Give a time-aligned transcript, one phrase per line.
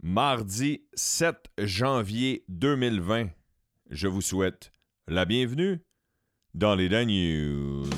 [0.00, 3.30] Mardi 7 janvier 2020.
[3.90, 4.70] Je vous souhaite
[5.08, 5.80] la bienvenue
[6.54, 7.90] dans les Dan News.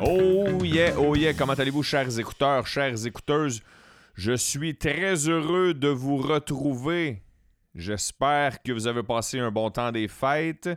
[0.00, 3.60] Oh yeah, oh yeah, comment allez-vous chers écouteurs, chères écouteuses?
[4.14, 7.24] Je suis très heureux de vous retrouver.
[7.74, 10.70] J'espère que vous avez passé un bon temps des fêtes.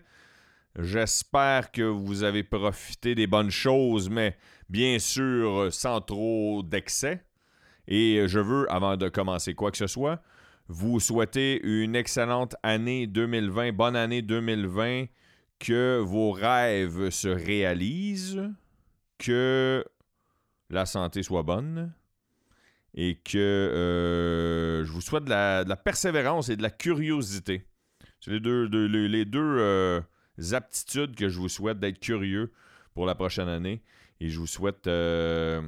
[0.77, 4.35] J'espère que vous avez profité des bonnes choses, mais
[4.69, 7.23] bien sûr sans trop d'excès.
[7.87, 10.21] Et je veux, avant de commencer quoi que ce soit,
[10.67, 15.05] vous souhaiter une excellente année 2020, bonne année 2020,
[15.59, 18.49] que vos rêves se réalisent,
[19.17, 19.85] que
[20.69, 21.93] la santé soit bonne
[22.95, 27.65] et que euh, je vous souhaite de la, persévérance et de la curiosité.
[28.19, 30.01] C'est les, deux euh,
[30.53, 32.51] aptitudes que je vous souhaite d'être curieux
[32.93, 33.81] pour la prochaine année.
[34.19, 35.61] Et je vous souhaite euh,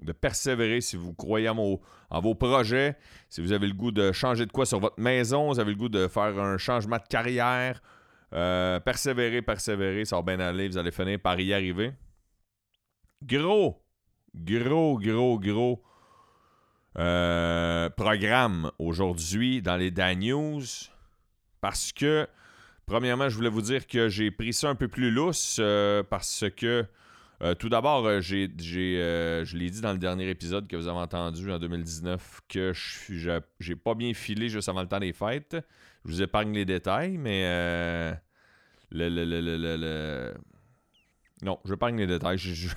[0.00, 1.80] de persévérer si vous croyez en vos,
[2.10, 2.96] en vos, projets,
[3.28, 5.78] si vous avez le goût de changer de quoi sur votre maison, vous avez le
[5.78, 7.80] goût de faire un changement de carrière.
[8.32, 11.92] Euh, persévérer, persévérer, ça va bien aller, vous allez finir par y arriver.
[13.22, 13.82] Gros,
[14.34, 15.82] gros, gros, gros
[16.98, 20.62] euh, programme aujourd'hui dans les Dan News
[21.60, 22.26] parce que,
[22.90, 26.44] premièrement, je voulais vous dire que j'ai pris ça un peu plus lousse euh, parce
[26.56, 26.84] que,
[27.40, 30.98] euh, tout d'abord, j'ai, euh, je l'ai dit dans le dernier épisode que vous avez
[30.98, 35.56] entendu en 2019 que je j'ai pas bien filé juste avant le temps des fêtes.
[36.04, 37.42] Je vous épargne les détails, mais
[38.90, 40.34] le, le, le, le,
[41.42, 42.38] Non, je épargne les détails.
[42.38, 42.68] Je, je...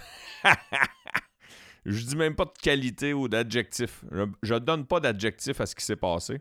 [1.85, 4.03] je dis même pas de qualité ou d'adjectif.
[4.11, 6.39] Je, je donne pas d'adjectif à ce qui s'est passé.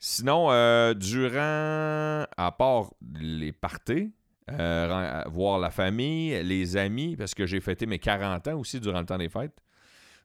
[0.00, 4.12] Sinon, euh, durant, à part les parties,
[4.50, 9.00] euh, voir la famille, les amis, parce que j'ai fêté mes 40 ans aussi durant
[9.00, 9.62] le temps des fêtes.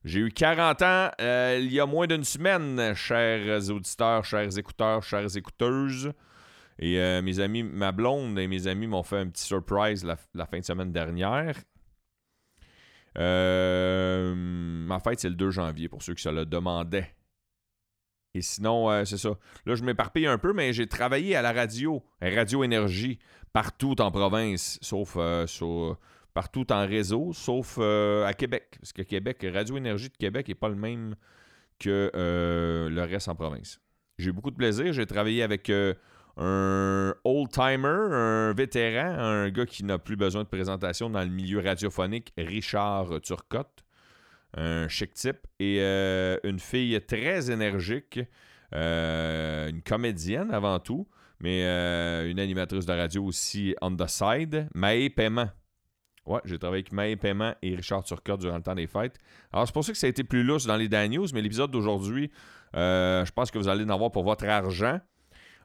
[0.06, 5.04] J'ai eu 40 ans euh, il y a moins d'une semaine, chers auditeurs, chers écouteurs,
[5.04, 6.14] chères écouteuses.
[6.80, 10.16] Et euh, mes amis, ma blonde et mes amis m'ont fait un petit surprise la,
[10.34, 11.56] la fin de semaine dernière.
[13.18, 17.16] Euh, ma fête, c'est le 2 janvier, pour ceux qui se le demandaient.
[18.36, 19.30] Et sinon, euh, c'est ça.
[19.66, 23.18] Là, je m'éparpille un peu, mais j'ai travaillé à la radio, Radio Énergie,
[23.54, 25.46] partout en province, sauf euh,
[26.34, 28.76] partout en réseau, sauf euh, à Québec.
[28.78, 31.16] Parce que Québec, Radio Énergie de Québec n'est pas le même
[31.80, 33.80] que le reste en province.
[34.18, 34.92] J'ai eu beaucoup de plaisir.
[34.92, 35.72] J'ai travaillé avec
[36.38, 41.62] un old-timer, un vétéran, un gars qui n'a plus besoin de présentation dans le milieu
[41.62, 43.85] radiophonique, Richard Turcotte
[44.56, 48.20] un chic type, et euh, une fille très énergique,
[48.74, 51.08] euh, une comédienne avant tout,
[51.40, 55.50] mais euh, une animatrice de radio aussi on the side, Maë Paiement.
[56.26, 59.20] Ouais, j'ai travaillé avec Maë Paiement et Richard Turcotte durant le temps des fêtes.
[59.52, 61.42] Alors, c'est pour ça que ça a été plus lousse dans les Dan News, mais
[61.42, 62.32] l'épisode d'aujourd'hui,
[62.74, 65.00] je pense que vous allez en avoir pour votre argent.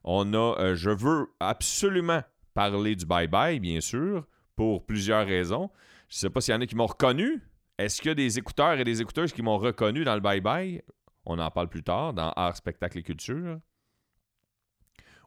[0.04, 2.22] On a, je veux absolument
[2.52, 5.70] parler du bye-bye, bien sûr, pour plusieurs raisons.
[6.10, 7.40] Je ne sais pas s'il y en a qui m'ont reconnu,
[7.80, 10.82] est-ce qu'il y a des écouteurs et des écouteuses qui m'ont reconnu dans le bye-bye?
[11.24, 13.58] On en parle plus tard dans Art, Spectacle et Culture.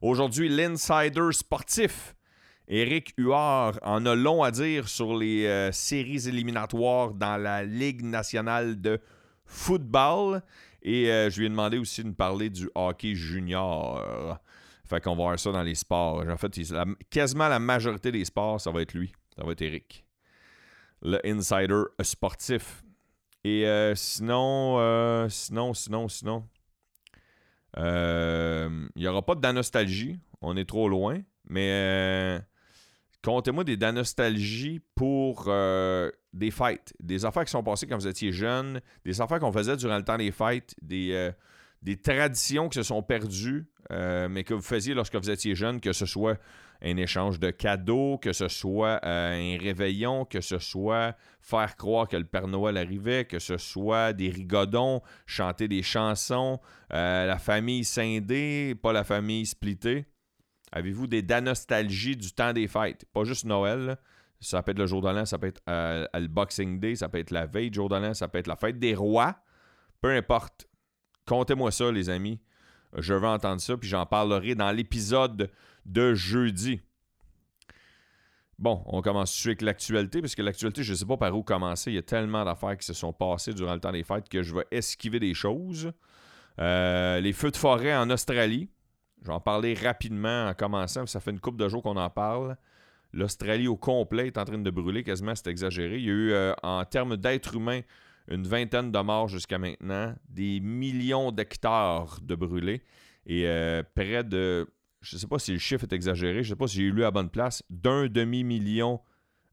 [0.02, 2.16] Aujourd'hui, l'insider sportif.
[2.68, 8.04] Éric Huard en a long à dire sur les euh, séries éliminatoires dans la Ligue
[8.04, 9.02] nationale de
[9.46, 10.42] football.
[10.82, 14.40] Et euh, je lui ai demandé aussi de me parler du hockey junior.
[14.86, 16.24] Fait qu'on va voir ça dans les sports.
[16.30, 16.52] En fait,
[17.10, 19.12] quasiment la majorité des sports, ça va être lui.
[19.36, 20.06] Ça va être Éric
[21.04, 22.84] le insider sportif.
[23.44, 26.48] Et euh, sinon, euh, sinon, sinon, sinon,
[27.78, 30.18] euh, il n'y aura pas de danostalgie.
[30.42, 31.22] On est trop loin.
[31.50, 32.40] Mais
[33.22, 35.46] comptez-moi des danostalgies pour
[36.34, 36.94] des fêtes.
[37.02, 38.80] Des affaires qui sont passées quand vous étiez jeune.
[39.04, 40.74] Des affaires qu'on faisait durant le temps des fêtes.
[40.82, 41.32] Des,
[41.82, 45.92] des traditions qui se sont perdues, mais que vous faisiez lorsque vous étiez jeune, que
[45.92, 46.40] ce soit
[46.84, 52.08] un échange de cadeaux, que ce soit euh, un réveillon, que ce soit faire croire
[52.08, 56.60] que le Père Noël arrivait, que ce soit des rigodons, chanter des chansons,
[56.94, 60.06] euh, la famille scindée, pas la famille splittée.
[60.74, 63.06] Avez-vous des danostalgies du temps des fêtes?
[63.14, 63.96] Pas juste Noël, là.
[64.42, 67.20] ça peut être le jour de ça peut être euh, le Boxing Day, ça peut
[67.20, 69.38] être la veille du jour de ça peut être la fête des rois.
[70.02, 70.68] Peu importe.
[71.26, 72.42] Comptez-moi ça, les amis.
[72.98, 75.50] Je veux entendre ça, puis j'en parlerai dans l'épisode
[75.86, 76.82] de jeudi.
[78.60, 81.44] Bon, on commence tout avec l'actualité, parce que l'actualité, je ne sais pas par où
[81.44, 81.92] commencer.
[81.92, 84.44] Il y a tellement d'affaires qui se sont passées durant le temps des fêtes que
[84.44, 85.92] je vais esquiver des choses.
[86.60, 88.70] Euh, les feux de forêt en Australie.
[89.22, 92.10] Je vais en parler rapidement en commençant, ça fait une couple de jours qu'on en
[92.10, 92.58] parle.
[93.14, 95.98] L'Australie au complet est en train de brûler, quasiment, c'est exagéré.
[95.98, 97.82] Il y a eu, euh, en termes d'êtres humains,
[98.28, 102.82] une vingtaine de morts jusqu'à maintenant, des millions d'hectares de brûlés
[103.26, 104.68] et euh, près de,
[105.04, 106.90] je ne sais pas si le chiffre est exagéré, je ne sais pas si j'ai
[106.90, 109.02] lu à bonne place, d'un demi-million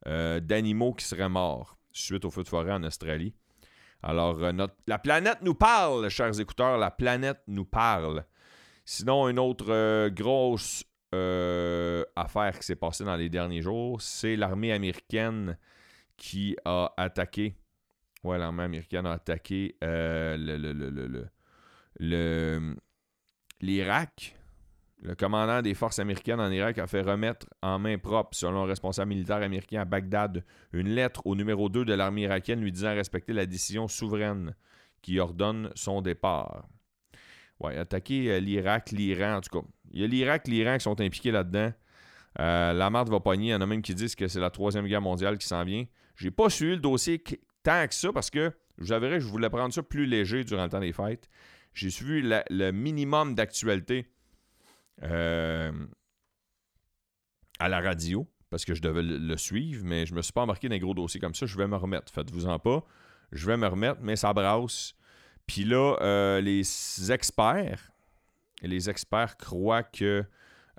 [0.06, 3.34] euh, d'animaux qui seraient morts suite au feu de forêt en Australie.
[4.02, 4.38] Alors,
[4.86, 8.24] la planète nous parle, chers écouteurs, la planète nous parle.
[8.86, 14.72] Sinon, une autre grosse euh, affaire qui s'est passée dans les derniers jours, c'est l'armée
[14.72, 15.58] américaine
[16.16, 17.56] qui a attaqué.
[18.22, 20.36] Ouais, l'armée américaine a attaqué euh,
[21.98, 22.76] le,
[23.60, 24.39] l'Irak.
[25.02, 28.66] Le commandant des forces américaines en Irak a fait remettre en main propre, selon un
[28.66, 30.44] responsable militaire américain à Bagdad,
[30.74, 34.54] une lettre au numéro 2 de l'armée irakienne lui disant respecter la décision souveraine
[35.00, 36.68] qui ordonne son départ.
[37.60, 39.66] Ouais, attaquer euh, l'Irak, l'Iran, en tout cas.
[39.90, 41.72] Il y a l'Irak, l'Iran qui sont impliqués là-dedans.
[42.38, 43.48] Euh, la marde va pogner.
[43.48, 45.64] Il y en a même qui disent que c'est la Troisième Guerre mondiale qui s'en
[45.64, 45.84] vient.
[46.16, 47.22] J'ai pas suivi le dossier
[47.62, 50.64] tant que ça parce que, je vous avouerai, je voulais prendre ça plus léger durant
[50.64, 51.28] le temps des fêtes.
[51.72, 54.06] J'ai suivi le minimum d'actualité
[55.02, 55.72] euh,
[57.58, 60.68] à la radio parce que je devais le, suivre, mais je me suis pas embarqué
[60.68, 61.46] dans gros dossiers comme ça.
[61.46, 62.12] Je vais me remettre.
[62.12, 62.84] Faites-vous-en pas.
[63.30, 64.94] Je vais me remettre, mais ça brasse.
[65.46, 67.92] Puis là, euh, les experts,
[68.62, 70.24] les experts croient que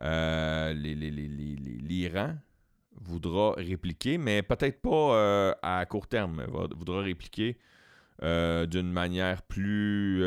[0.01, 2.35] euh, l'Iran
[2.99, 6.43] voudra répliquer, mais peut-être pas à court terme,
[6.75, 7.57] voudra répliquer
[8.21, 10.21] d'une manière plus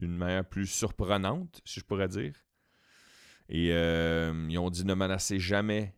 [0.00, 2.34] d'une manière plus surprenante, si je pourrais dire.
[3.48, 5.94] Et ils ont dit ne menacez jamais,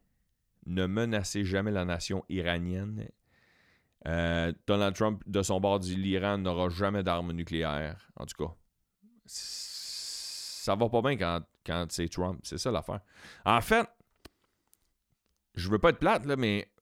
[0.66, 3.08] ne menacez jamais la nation iranienne
[4.08, 8.08] euh, Donald Trump, de son bord, dit l'Iran n'aura jamais d'armes nucléaires.
[8.16, 8.52] En tout cas,
[9.26, 12.40] ça va pas bien quand, quand c'est Trump.
[12.42, 13.00] C'est ça l'affaire.
[13.44, 13.88] En fait,
[15.54, 16.72] je veux pas être plate, là, mais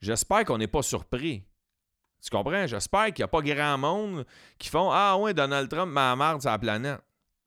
[0.00, 1.44] j'espère qu'on n'est pas surpris.
[2.24, 2.66] Tu comprends?
[2.66, 4.24] J'espère qu'il n'y a pas grand monde
[4.58, 7.00] qui font Ah ouais, Donald Trump m'a marre sur la planète.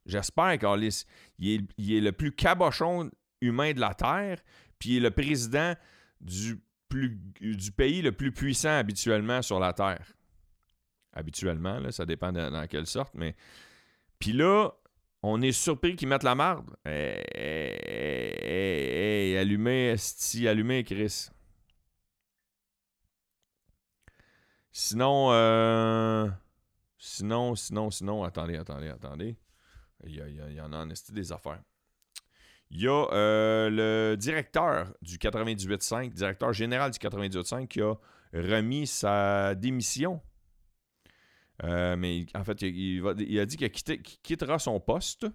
[0.06, 1.06] J'espère est,
[1.40, 3.10] il est le plus cabochon
[3.42, 4.38] humain de la Terre,
[4.78, 5.74] puis il est le président
[6.22, 10.14] du du pays le plus puissant habituellement sur la Terre.
[11.12, 13.36] Habituellement, là, ça dépend dans quelle sorte, mais.
[14.20, 14.72] Puis là,
[15.22, 16.70] on est surpris qu'ils mettent la marde.
[16.86, 21.30] Hé, hé, hé, allumez, esti, allumez, Chris.
[24.80, 26.30] Sinon, euh...
[27.00, 29.36] sinon, sinon, sinon, attendez, attendez, attendez.
[30.06, 31.64] Il y, y en a en des affaires.
[32.70, 37.96] Il y a euh, le directeur du 98.5, directeur général du 98.5, qui a
[38.32, 40.22] remis sa démission.
[41.64, 45.26] Euh, mais en fait, il, a dit qu'il quittera son poste,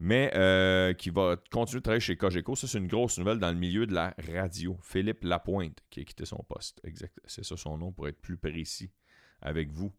[0.00, 2.56] mais euh, qu'il va continuer de travailler chez Cogeco.
[2.56, 4.76] Ça, c'est une grosse nouvelle dans le milieu de la radio.
[4.82, 6.80] Philippe Lapointe qui a quitté son poste.
[6.84, 7.18] Exact.
[7.24, 8.90] C'est ça son nom pour être plus précis
[9.40, 9.92] avec vous.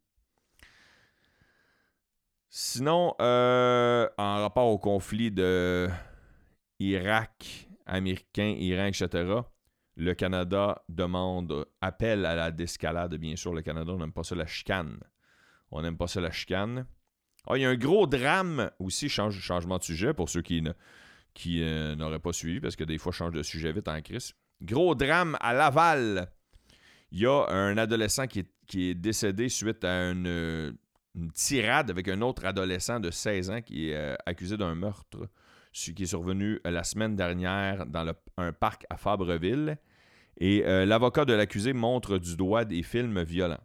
[2.49, 5.89] Sinon, en rapport au conflit de
[6.79, 9.41] Irak, Américain, Iran, etc.,
[9.97, 13.53] le Canada demande, appel à la descalade, bien sûr.
[13.53, 14.99] Le Canada, on n'aime pas ça la chicane.
[15.71, 16.85] On n'aime pas ça la chicane.
[17.47, 20.61] Ah, il y a un gros drame aussi, change, changement de sujet pour ceux qui,
[21.61, 24.33] euh, n'auraient pas suivi, parce que des fois, je change de sujet vite en crise.
[24.61, 26.31] Gros drame à Laval.
[27.11, 30.75] Il y a un adolescent qui est, décédé suite à une,
[31.33, 35.29] tirade avec un autre adolescent de 16 ans qui est euh, accusé d'un meurtre
[35.75, 39.77] ce qui est survenu euh, la semaine dernière dans un parc à Fabreville.
[40.37, 43.59] Et euh, l'avocat de l'accusé montre du doigt des films violents.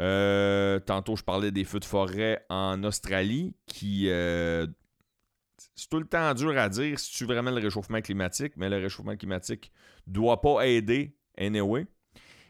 [0.00, 4.06] Euh, tantôt, je parlais des feux de forêt en Australie, qui.
[4.06, 8.76] c'est tout le temps dur à dire si tu vraiment le réchauffement climatique, mais le
[8.76, 9.72] réchauffement climatique
[10.06, 11.86] doit pas aider anyway.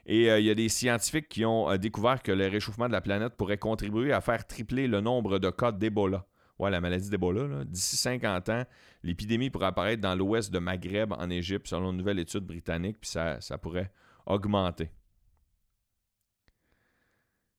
[0.07, 3.35] Et il y a des scientifiques qui ont découvert que le réchauffement de la planète
[3.37, 6.27] pourrait contribuer à faire tripler le nombre de cas d'Ebola
[6.59, 8.65] ouais, la maladie d'Ebola, d'ici 50 ans,
[9.03, 13.11] l'épidémie pourrait apparaître dans l'ouest de Maghreb, en Égypte, selon une nouvelle étude britannique, puis
[13.11, 13.91] ça, pourrait
[14.27, 14.91] augmenter.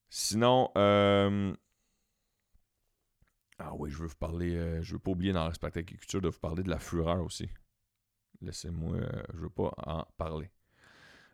[0.09, 1.53] Sinon, euh,
[3.59, 6.29] ah oui, je veux vous parler, euh, je veux pas oublier dans la agriculture de
[6.29, 7.49] vous parler de la fureur aussi.
[8.41, 10.49] Laissez-moi, euh, je veux pas en parler.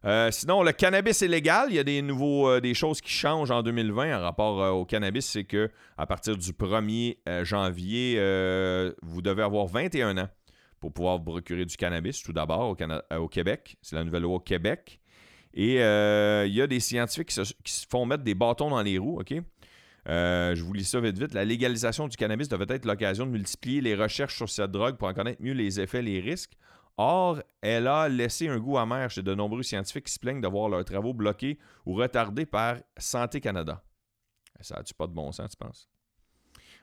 [0.04, 1.68] Euh, sinon, le cannabis est légal.
[1.70, 4.86] Il y a des nouveaux, euh, des choses qui changent en 2020 en rapport au
[4.86, 5.26] cannabis.
[5.26, 8.16] C'est que à partir du 1er janvier,
[9.04, 10.30] vous devez avoir 21 ans
[10.80, 13.78] pour pouvoir vous procurer du cannabis, tout d'abord au, au, Québec.
[13.82, 15.01] C'est la nouvelle loi au Québec.
[15.54, 19.20] Et il y a des scientifiques qui se, font mettre des bâtons dans les roues,
[19.20, 19.34] OK?
[20.10, 21.34] Euh, je vous lis ça vite vite.
[21.34, 25.08] La légalisation du cannabis devait être l'occasion de multiplier les recherches sur cette drogue pour
[25.08, 26.54] en connaître mieux les effets, les risques.
[26.98, 30.48] Or, elle a laissé un goût amer chez de nombreux scientifiques qui se plaignent de
[30.48, 33.84] voir leurs travaux bloqués ou retardés par Santé Canada.
[34.60, 35.88] Ça n'a-tu pas de bon sens, tu penses?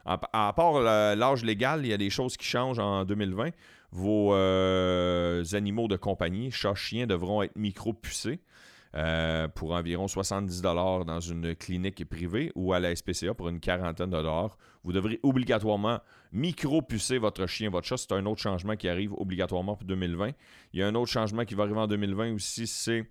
[0.04, 3.50] À, part l'âge légal, il y a des choses qui changent en 2020.
[3.90, 8.40] Vos euh, animaux de compagnie, chats, chiens, devront être micro-pucés.
[8.94, 14.08] Euh, pour environ 70 dans une clinique privée ou à la SPCA pour une quarantaine
[14.08, 14.56] de dollars.
[14.82, 16.00] Vous devrez obligatoirement
[16.32, 17.98] micro-pucer votre chien, votre chat.
[17.98, 20.30] C'est un autre changement qui arrive obligatoirement pour 2020.
[20.72, 23.04] Il y a un autre changement qui va arriver en 2020 aussi, c'est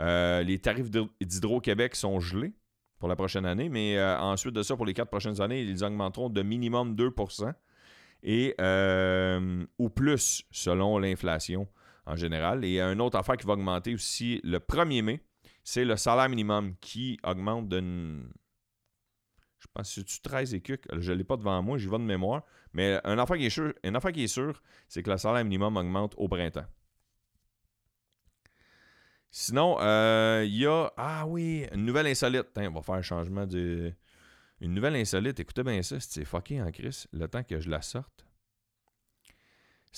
[0.00, 2.54] euh, les tarifs d'Hydro-Québec sont gelés
[2.98, 5.84] pour la prochaine année, mais euh, ensuite de ça, pour les quatre prochaines années, ils
[5.84, 7.52] augmenteront de minimum 2%
[8.22, 8.54] et,
[9.78, 11.68] ou plus selon l'inflation
[12.08, 12.64] en général.
[12.64, 15.20] Et une autre affaire qui va augmenter aussi le 1er mai,
[15.62, 17.80] c'est le salaire minimum qui augmente de.
[19.60, 20.62] Je pense que c'est 13 et
[20.98, 22.42] Je ne l'ai pas devant moi, j'y vais de mémoire.
[22.72, 23.74] Mais une affaire qui est sûre,
[24.12, 24.40] qui est
[24.88, 26.66] c'est que le salaire minimum augmente au printemps.
[29.30, 30.90] Sinon, euh, il y a.
[30.96, 32.46] Ah oui, une nouvelle insolite.
[32.56, 33.92] on va faire un changement de.
[34.60, 35.38] Une nouvelle insolite.
[35.38, 37.06] Écoutez bien ça, c'est fucké en crise.
[37.12, 38.27] Le temps que je la sorte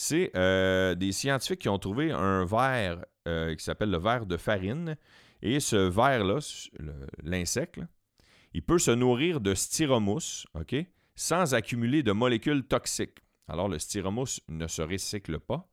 [0.00, 4.38] c'est euh, des scientifiques qui ont trouvé un verre euh, qui s'appelle le verre de
[4.38, 4.96] farine.
[5.42, 6.38] Et ce verre-là,
[7.22, 7.80] l'insecte,
[8.54, 10.74] il peut se nourrir de styromousse, OK,
[11.16, 13.18] sans accumuler de molécules toxiques.
[13.46, 15.68] Alors, le styromousse ne se recycle pas.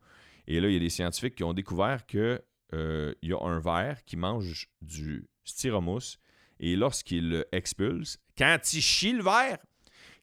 [0.45, 2.41] Et là, il y a des scientifiques qui ont découvert qu'il
[2.73, 6.19] euh, y a un verre qui mange du styromousse.
[6.59, 9.59] Et lorsqu'il le expulse, quand il chie le verre,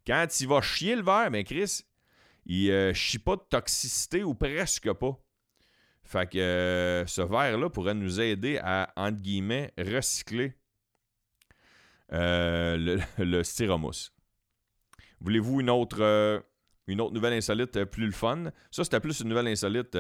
[0.06, 1.84] quand il va chier le verre, mais Chris,
[2.46, 5.18] il ne euh, chie pas de toxicité ou presque pas.
[6.02, 10.54] Fait que euh, ce verre-là pourrait nous aider à, entre guillemets, recycler
[12.12, 14.12] euh, le, le, styromousse.
[15.20, 16.44] Voulez-vous une autre,
[16.86, 18.52] une autre nouvelle insolite plus le fun?
[18.70, 19.96] Ça, c'était plus une nouvelle insolite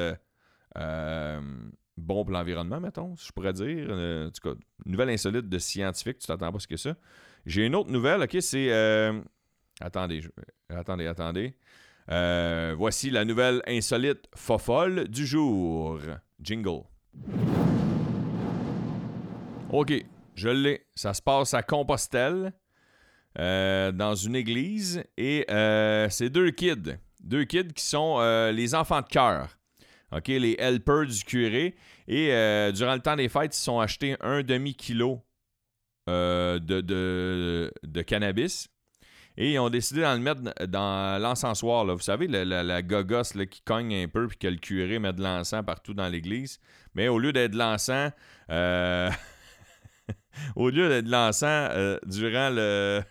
[1.96, 3.88] bon pour l'environnement, mettons, je pourrais dire.
[3.90, 6.94] en tout cas, une nouvelle insolite de scientifique, tu t'attends pas à ce que ça.
[7.46, 8.70] J'ai une autre nouvelle, ok, c'est...
[9.80, 10.20] attendez,
[10.68, 11.56] attendez, attendez.
[12.10, 16.00] Euh, voici la nouvelle insolite fofolle du jour.
[16.40, 16.82] Jingle.
[19.70, 19.92] OK,
[20.34, 20.86] je l'ai.
[20.94, 22.52] Ça se passe à Compostelle,
[23.38, 26.96] euh, dans une église, et euh, c'est deux kids.
[27.20, 28.20] Deux kids qui sont
[28.52, 29.56] les enfants de cœur.
[30.12, 31.74] OK, les helpers du curé.
[32.06, 32.26] Et
[32.74, 35.22] durant le temps des fêtes, ils sont achetés un demi-kilo
[36.06, 38.68] de, de, cannabis
[39.36, 41.84] et ils ont décidé d'en le mettre dans l'encensoir.
[41.84, 45.64] Vous savez, la, gogosse qui cogne un peu puis que le curé met de l'encens
[45.64, 46.60] partout dans l'église.
[46.94, 48.12] Mais au lieu d'être de l'encens,
[48.50, 49.10] euh,
[50.56, 53.02] au lieu d'être de l'encens euh, durant, le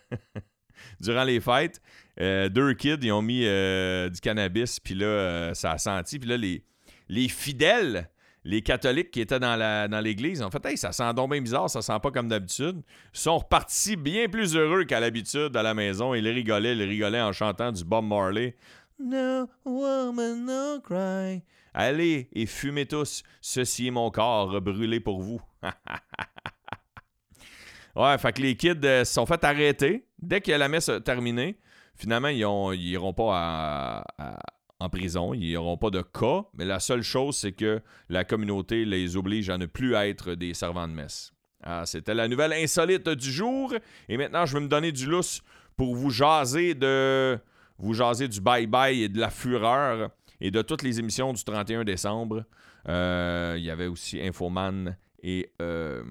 [1.01, 1.81] durant les fêtes,
[2.21, 6.19] euh, deux kids, ils ont mis du cannabis, puis là, ça a senti.
[6.19, 6.63] Puis là, les,
[7.09, 8.09] les fidèles
[8.45, 11.81] les catholiques qui étaient dans, l'église ont fait Hey, ça sent donc bien bizarre, ça
[11.81, 12.81] sent pas comme d'habitude.
[13.13, 16.13] Sont repartis bien plus heureux qu'à l'habitude à la maison.
[16.13, 18.55] Ils rigolaient, ils rigolaient en chantant du Bob Marley.
[18.99, 21.41] No woman, no cry.
[21.73, 23.23] Allez et fumez tous.
[23.41, 25.41] Ceci est mon corps brûlé pour vous.
[27.95, 30.05] ouais, fait que les kids euh, se sont fait arrêter.
[30.19, 31.57] Dès que la messe terminée,
[31.95, 34.37] finalement, ils n'iront pas à
[34.83, 35.33] en prison.
[35.33, 39.49] Ils n'auront pas de cas, mais la seule chose, c'est que la communauté les oblige
[39.49, 41.33] à ne plus être des servants de messe.
[41.63, 43.73] Ah, C'était la nouvelle insolite du jour.
[44.09, 45.41] Et maintenant, je vais me donner du lousse
[45.77, 47.39] pour vous jaser de
[47.77, 51.83] vous jaser du bye-bye et de la fureur et de toutes les émissions du 31
[51.83, 52.43] décembre.
[52.87, 56.03] Euh, il y avait aussi Infoman et euh,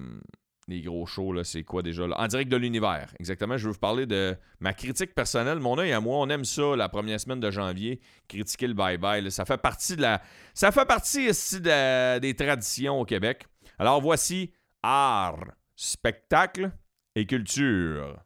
[0.67, 2.03] les gros shows, c'est quoi déjà?
[2.03, 3.57] En direct de l'univers, exactement.
[3.57, 5.59] Je veux vous parler de ma critique personnelle.
[5.59, 9.29] Mon œil à moi, on aime ça la première semaine de janvier, critiquer le bye-bye.
[9.29, 10.21] Ça fait partie de la.
[10.53, 13.45] Ça fait partie ici des traditions au Québec.
[13.79, 14.51] Alors voici
[14.81, 16.71] art, spectacle
[17.15, 18.19] et culture.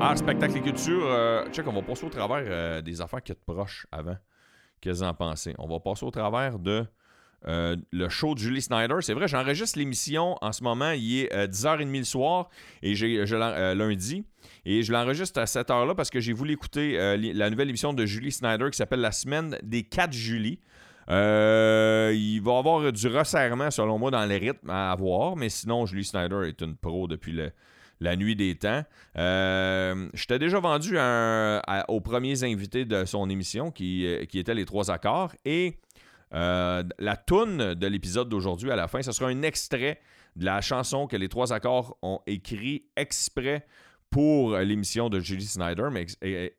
[0.00, 1.06] Art, spectacle et culture.
[1.06, 4.16] Euh, check, on va passer au travers euh, des affaires qui te proches avant.
[4.82, 5.54] Qu'est-ce en pensez?
[5.58, 6.84] On va passer au travers de
[7.46, 8.96] euh, le show de Julie Snyder.
[9.00, 10.90] C'est vrai, j'enregistre l'émission en ce moment.
[10.90, 12.50] Il est 10h30 euh, le soir
[12.82, 14.24] et j'ai, euh, lundi.
[14.64, 18.04] Et je l'enregistre à cette heure-là parce que j'ai voulu écouter la nouvelle émission de
[18.06, 20.58] Julie Snyder qui s'appelle La semaine des 4 Julie.
[21.08, 25.36] il va y avoir du resserrement, selon moi, dans les rythmes à avoir.
[25.36, 27.52] Mais sinon, Julie Snyder est une pro depuis le,
[28.02, 28.84] la nuit des temps.
[29.16, 30.98] Euh, J'étais déjà vendu
[31.88, 35.32] aux premiers invités de son émission qui, euh, qui étaient les trois accords.
[35.44, 35.78] Et
[36.34, 40.00] Euh, la toune de l'épisode d'aujourd'hui à la fin, ce sera un extrait
[40.34, 43.66] de la chanson que les trois accords ont écrit exprès
[44.08, 46.06] pour l'émission de Julie Snyder, mais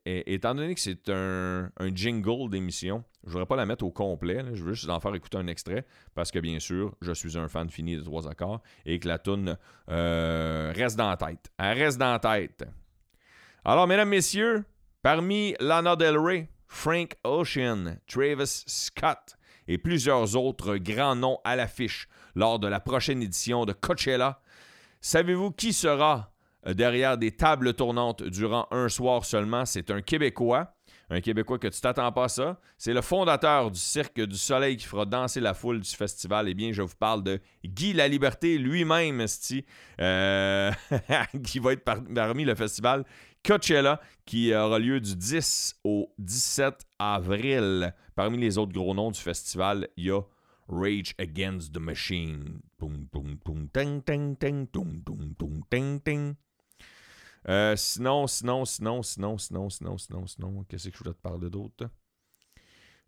[0.04, 4.44] étant donné que c'est un, jingle d'émission, je ne voudrais pas la mettre au complet,
[4.52, 7.48] je veux juste en faire écouter un extrait, parce que bien sûr, je suis un
[7.48, 9.56] fan fini de trois accords, et que la toune
[9.88, 11.50] euh, reste dans la tête.
[11.58, 12.64] Elle reste dans la tête.
[13.64, 14.64] Alors, mesdames, messieurs,
[15.02, 19.36] parmi Lana Del Rey, Frank Ocean, Travis Scott
[19.68, 24.42] et plusieurs autres grands noms à l'affiche lors de la prochaine édition de Coachella,
[25.00, 26.34] savez-vous qui sera
[26.66, 29.64] euh, derrière des tables tournantes durant un soir seulement?
[29.64, 30.73] C'est un Québécois.
[31.10, 32.60] Un Québécois que tu t'attends pas à ça.
[32.78, 36.48] C'est le fondateur du Cirque du Soleil qui fera danser la foule du festival.
[36.48, 39.24] Eh bien, je vous parle de Guy La Liberté lui-même,
[40.00, 40.70] euh,
[41.44, 43.04] qui va être parmi le festival
[43.44, 47.94] Coachella, qui aura lieu du 10 au 17 avril.
[48.14, 50.22] Parmi les autres gros noms du festival, il y a
[50.68, 52.60] Rage Against the Machine.
[57.48, 61.50] Euh, sinon, sinon, sinon, sinon, sinon, sinon, sinon, sinon, qu'est-ce que je voulais te parler
[61.50, 61.88] d'autre?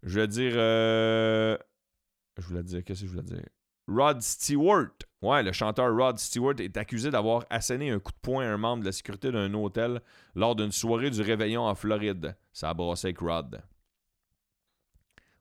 [0.02, 0.52] Je voulais dire.
[0.56, 1.56] Euh,
[2.36, 3.44] je voulais dire, qu'est-ce que je voulais dire?
[3.88, 4.90] Rod Stewart.
[5.22, 8.56] Ouais, le chanteur Rod Stewart est accusé d'avoir asséné un coup de poing à un
[8.56, 10.00] membre de la sécurité d'un hôtel
[10.34, 12.36] lors d'une soirée du réveillon en Floride.
[12.52, 13.62] Ça a brassé avec Rod.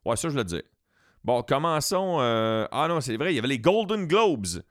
[0.06, 0.64] Ouais, ça, je voulais dire.
[1.24, 2.20] Bon, commençons.
[2.20, 4.62] Euh, ah non, c'est vrai, il y avait les Golden Globes.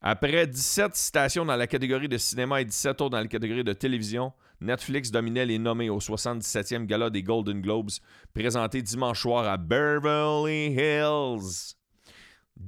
[0.00, 3.72] Après 17 citations dans la catégorie de cinéma et 17 autres dans la catégorie de
[3.72, 7.90] télévision, Netflix dominait les nommés au 77e gala des Golden Globes,
[8.32, 11.74] présenté dimanche soir à Beverly Hills.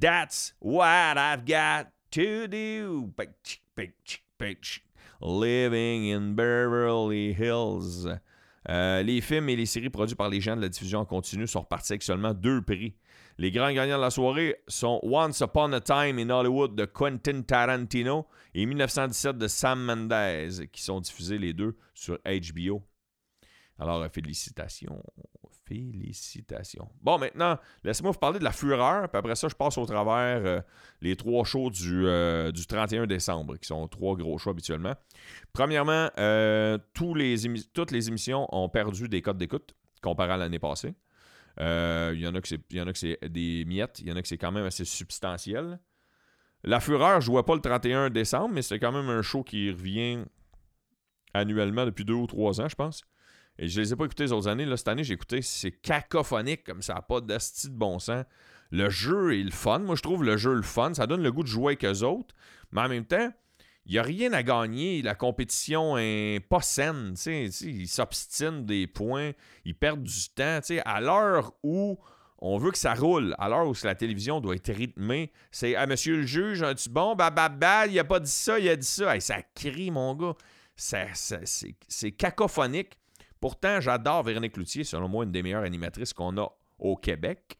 [0.00, 3.12] That's what I've got to do.
[5.20, 8.08] Living in Beverly Hills.
[8.68, 11.46] Euh, les films et les séries produits par les gens de la diffusion en continu
[11.46, 12.94] sont repartis avec seulement deux prix.
[13.40, 17.40] Les grands gagnants de la soirée sont Once Upon a Time in Hollywood de Quentin
[17.40, 22.82] Tarantino et 1917 de Sam Mendes, qui sont diffusés les deux sur HBO.
[23.78, 25.02] Alors, félicitations.
[25.64, 26.90] Félicitations.
[27.00, 30.44] Bon, maintenant, laissez-moi vous parler de la fureur, puis après ça, je passe au travers
[30.44, 30.60] euh,
[31.00, 34.92] les trois shows du, euh, du, 31 décembre, qui sont trois gros shows habituellement.
[35.54, 40.94] Premièrement, euh, toutes les émissions ont perdu des codes d'écoute comparé à l'année passée.
[41.60, 44.38] Euh, il y en a que c'est des miettes, il y en a que c'est
[44.38, 45.78] quand même assez substantiel.
[46.64, 49.70] La Fureur, je vois pas le 31 décembre, mais c'est quand même un show qui
[49.70, 50.24] revient
[51.34, 53.02] annuellement depuis deux ou trois ans, je pense.
[53.58, 54.64] Et je les ai pas écoutés les autres années.
[54.64, 58.24] Là, cette année, j'ai écouté, c'est cacophonique, comme ça n'a pas d'asti de bon sens.
[58.70, 59.80] Le jeu est le fun.
[59.80, 60.94] Moi, je trouve le jeu le fun.
[60.94, 62.34] Ça donne le goût de jouer avec eux autres.
[62.72, 63.30] Mais en même temps,
[63.86, 65.02] il n'y a rien à gagner.
[65.02, 67.14] La compétition est pas saine.
[67.26, 69.32] ils s'obstinent des points,
[69.64, 70.60] ils perdent du temps.
[70.84, 71.98] À l'heure où
[72.38, 75.86] on veut que ça roule, à l'heure où la télévision doit être rythmée, c'est Ah,
[75.86, 77.30] monsieur le juge, un tu bon, bah,
[77.88, 79.18] il a pas dit ça, il a dit ça.
[79.20, 80.34] ça crie, mon gars.
[80.76, 82.98] c'est cacophonique.
[83.40, 87.58] Pourtant, j'adore Véronique Cloutier, selon moi, une des meilleures animatrices qu'on a au Québec.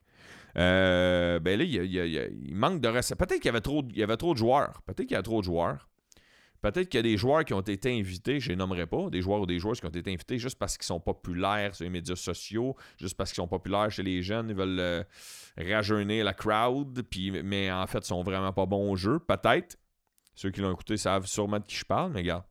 [0.56, 3.18] Euh, ben là, il, manque de recettes.
[3.18, 4.82] Peut-être qu'il y avait trop de joueurs.
[4.82, 5.89] Peut-être qu'il y a trop de joueurs.
[6.62, 9.22] Peut-être qu'il y a des joueurs qui ont été invités, je les nommerai pas, des
[9.22, 11.90] joueurs ou des joueuses qui ont été invités juste parce qu'ils sont populaires sur les
[11.90, 15.02] médias sociaux, juste parce qu'ils sont populaires chez les jeunes, ils veulent euh,
[15.56, 17.02] rajeunir la crowd,
[17.42, 19.18] mais en fait, ils sont vraiment pas bons au jeu.
[19.18, 19.78] Peut-être.
[20.34, 22.44] Ceux qui l'ont écouté savent sûrement de qui je parle, mais regarde.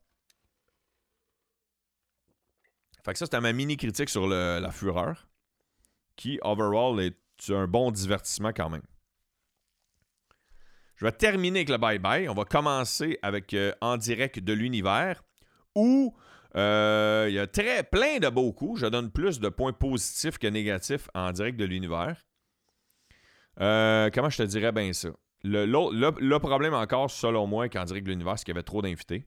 [3.04, 5.28] Fait que ça, c'était ma mini critique sur la fureur,
[6.16, 7.18] qui, overall, est
[7.50, 8.84] un bon divertissement quand même.
[11.00, 12.28] Je vais terminer avec le bye-bye.
[12.28, 15.24] On va commencer avec euh, En direct de l'univers,
[15.74, 16.14] où
[16.58, 18.82] euh, il y a très plein de beaux coups.
[18.82, 22.18] Je donne plus de points positifs que négatifs en direct de l'univers.
[23.62, 25.08] Euh, comment je te dirais bien ça?
[25.46, 29.26] Le, problème encore, selon moi, qu'en direct de l'univers, c'est qu'il y avait trop d'invités.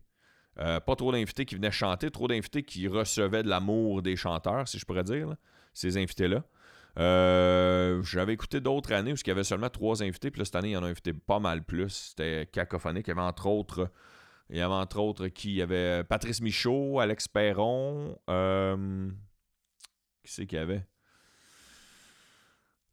[0.57, 4.79] pas trop d'invités qui venaient chanter, trop d'invités qui recevaient de l'amour des chanteurs, si
[4.79, 5.37] je pourrais dire,
[5.73, 6.45] ces invités-là.
[6.99, 10.71] Euh, j'avais écouté d'autres années où il y avait seulement trois invités, puis cette année,
[10.71, 12.15] il y en a invité pas mal plus.
[12.17, 13.07] C'était cacophonique.
[13.09, 13.91] Il y avait entre autres.
[14.51, 15.51] Il y avait entre autres qui?
[15.51, 18.19] Il y avait Patrice Michaud, Alex Perron.
[18.29, 19.11] Euh,
[20.25, 20.87] qui c'est qu'il y avait?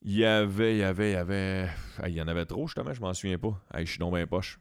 [0.01, 1.69] Il y avait, il y avait, il y avait.
[2.07, 3.61] il y en avait trop, justement, je m'en souviens pas.
[3.79, 4.59] je suis dans mes poches.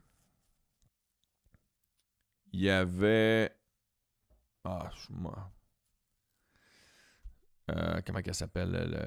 [2.52, 3.50] Il y avait.
[4.64, 5.52] Ah, moi.
[7.70, 8.70] Euh, comment elle s'appelle?
[8.70, 8.98] Le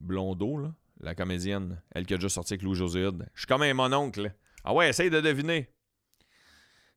[0.00, 3.74] Blondeau, là, la comédienne, elle qui a déjà sorti avec Louis Je suis comme un
[3.74, 4.32] mon oncle.
[4.64, 5.70] Ah ouais, essaye de deviner.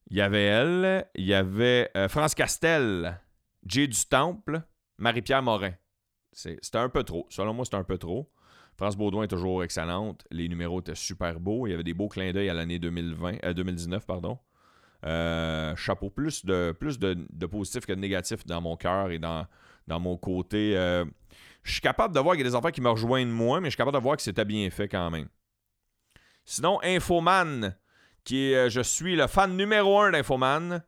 [0.08, 3.20] Il y avait elle, il y avait euh, France Castel,
[3.66, 4.62] Jay du Temple,
[4.98, 5.74] Marie-Pierre Morin.
[6.32, 7.28] C'était un peu trop.
[7.30, 8.32] Selon moi, c'était un peu trop.
[8.76, 10.26] France Baudouin est toujours excellente.
[10.32, 11.68] Les numéros étaient super beaux.
[11.68, 14.06] Il y avait des beaux clins d'œil à l'année 2020, 2019.
[14.06, 14.40] Pardon.
[15.06, 19.46] Euh, chapeau, plus de, plus de, que de négatif dans mon cœur et dans,
[19.90, 20.78] dans mon côté.
[20.78, 21.04] Euh,
[21.64, 23.68] je suis capable de voir qu'il y a des enfants qui me rejoignent moins, mais
[23.68, 25.28] je suis capable de voir que c'était bien fait quand même.
[26.46, 27.76] Sinon, Infoman,
[28.24, 30.82] qui euh, je suis le fan numéro un d'Infoman,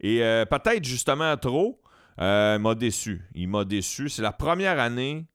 [0.00, 0.18] et
[0.48, 1.80] peut-être justement trop,
[2.18, 3.22] m'a déçu.
[3.34, 4.08] Il m'a déçu.
[4.08, 5.26] C'est la première année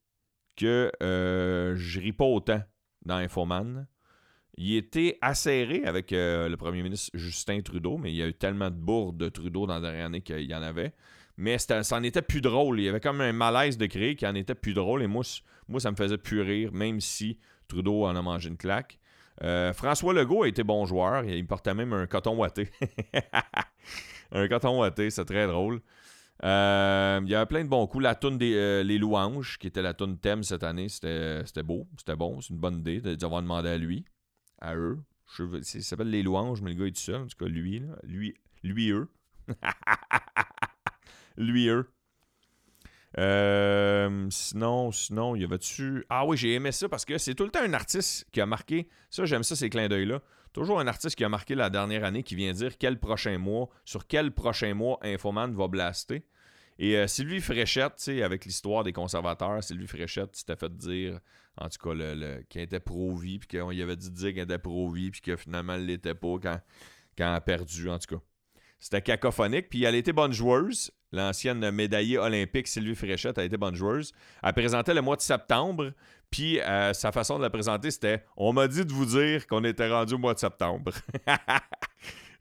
[0.56, 2.62] que euh, je ris pas autant
[3.06, 3.88] dans Infoman.
[4.56, 8.34] Il était acéré avec euh, le premier ministre Justin Trudeau, mais il y a eu
[8.34, 10.94] tellement de bourdes de Trudeau dans la dernière année qu'il y en avait.
[11.38, 12.80] Mais ça en était plus drôle.
[12.80, 15.02] Il y avait comme un malaise de créer qui en était plus drôle.
[15.02, 19.00] Et moi, ça me faisait plus rire, même si Trudeau en a mangé une claque.
[19.42, 21.26] Euh, François Legault a été bon joueur.
[21.26, 22.70] Il portait même un coton ouaté.
[24.32, 25.82] un coton ouaté, c'est très drôle.
[26.44, 28.04] Euh, il y avait plein de bons coups.
[28.04, 31.88] La toune des euh, Les Louanges, qui était la toune thème cette année, c'était beau,
[31.98, 34.06] c'était bon, c'est une bonne idée d'avoir demandé à lui,
[34.60, 35.00] à eux.
[35.36, 37.82] Je, ça s'appelle Les Louanges, mais le gars est tout seul, en tout cas lui,
[38.04, 39.10] lui, lui, eux.
[41.38, 41.88] lui, eux.
[43.20, 46.06] Euh, sinon, sinon, il y avait-tu?
[46.10, 48.46] Ah oui, j'ai aimé ça parce que c'est tout le temps un artiste qui a
[48.46, 48.90] marqué.
[49.10, 50.22] Ça, j'aime ça, ces clins d'œil-là.
[50.52, 53.70] Toujours un artiste qui a marqué la dernière année qui vient dire quel prochain mois,
[53.86, 56.26] sur quel prochain mois Infoman va blaster.
[56.80, 61.20] Et euh, Sylvie Fréchette, tu sais, avec l'histoire des conservateurs, Sylvie Fréchette s'était fait dire,
[61.58, 64.58] en tout cas, le, qu'elle était pro-vie, puis qu'on y avait dit dire qu'elle était
[64.58, 66.60] pro-vie, puis que finalement, elle l'était pas quand,
[67.18, 68.24] quand elle a perdu, en tout cas.
[68.84, 70.92] C'était cacophonique, puis elle était bonne joueuse.
[71.14, 74.12] L'ancienne médaillée olympique Sylvie Fréchette a été bonne joueuse.
[74.44, 75.94] Elle présentait le mois de septembre,
[76.30, 79.64] puis euh, sa façon de la présenter, c'était On m'a dit de vous dire qu'on
[79.64, 80.92] était rendu au mois de septembre.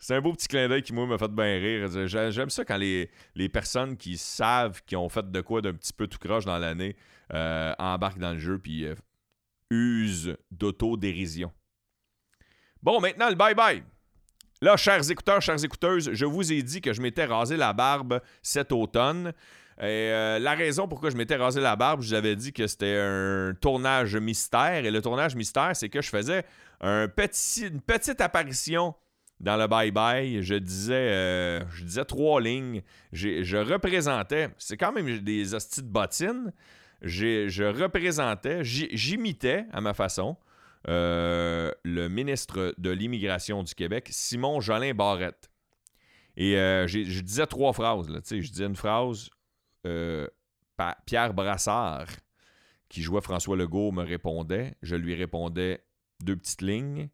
[0.00, 2.08] C'est un beau petit clin d'œil qui, moi, m'a fait bien rire.
[2.08, 3.08] J'aime ça quand les,
[3.52, 6.96] personnes qui savent qu'ils ont fait de quoi d'un petit peu tout croche dans l'année
[7.32, 8.96] euh, embarquent dans le jeu puis euh,
[9.70, 11.52] usent d'autodérision.
[12.82, 13.84] Bon, maintenant, le bye-bye.
[14.62, 18.20] Là, chers écouteurs, chères écouteuses, je vous ai dit que je m'étais rasé la barbe
[18.42, 19.32] cet automne.
[19.82, 22.96] Euh, la raison pourquoi je m'étais rasé la barbe, je vous avais dit que c'était
[22.96, 24.84] un tournage mystère.
[24.84, 26.44] Et le tournage mystère, c'est que je faisais
[26.80, 28.94] une petite apparition
[29.40, 32.82] dans le bye-bye, je disais, euh, je disais trois lignes.
[33.10, 36.52] Je représentais, c'est quand même des hosties de bottines.
[37.02, 40.36] Je représentais, j'imitais à ma façon
[40.86, 45.50] le ministre de l'Immigration du Québec, Simon Jolin Barrette.
[46.36, 48.08] Et euh, je disais trois phrases.
[48.08, 49.30] Là, je disais une phrase,
[51.06, 52.06] Pierre Brassard,
[52.88, 54.74] qui jouait François Legault, me répondait.
[54.82, 55.84] Je lui répondais
[56.22, 57.08] deux petites lignes.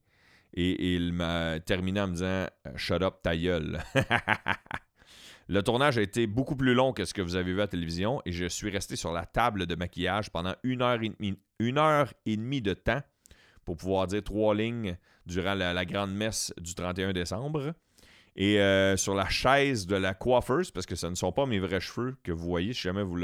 [0.55, 3.83] Et, il m'a terminé en me disant Shut up, ta gueule.
[5.49, 7.69] Le tournage a été beaucoup plus long que ce que vous avez vu à la
[7.69, 10.99] télévision et je suis resté sur la table de maquillage pendant une heure
[11.59, 13.01] une heure et demie de temps
[13.69, 17.75] pour pouvoir dire trois lignes durant la, grande messe du 31 décembre.
[18.35, 21.59] Et euh, sur la chaise de la coiffeuse, parce que ce ne sont pas mes
[21.59, 23.19] vrais cheveux que vous voyez, si jamais vous,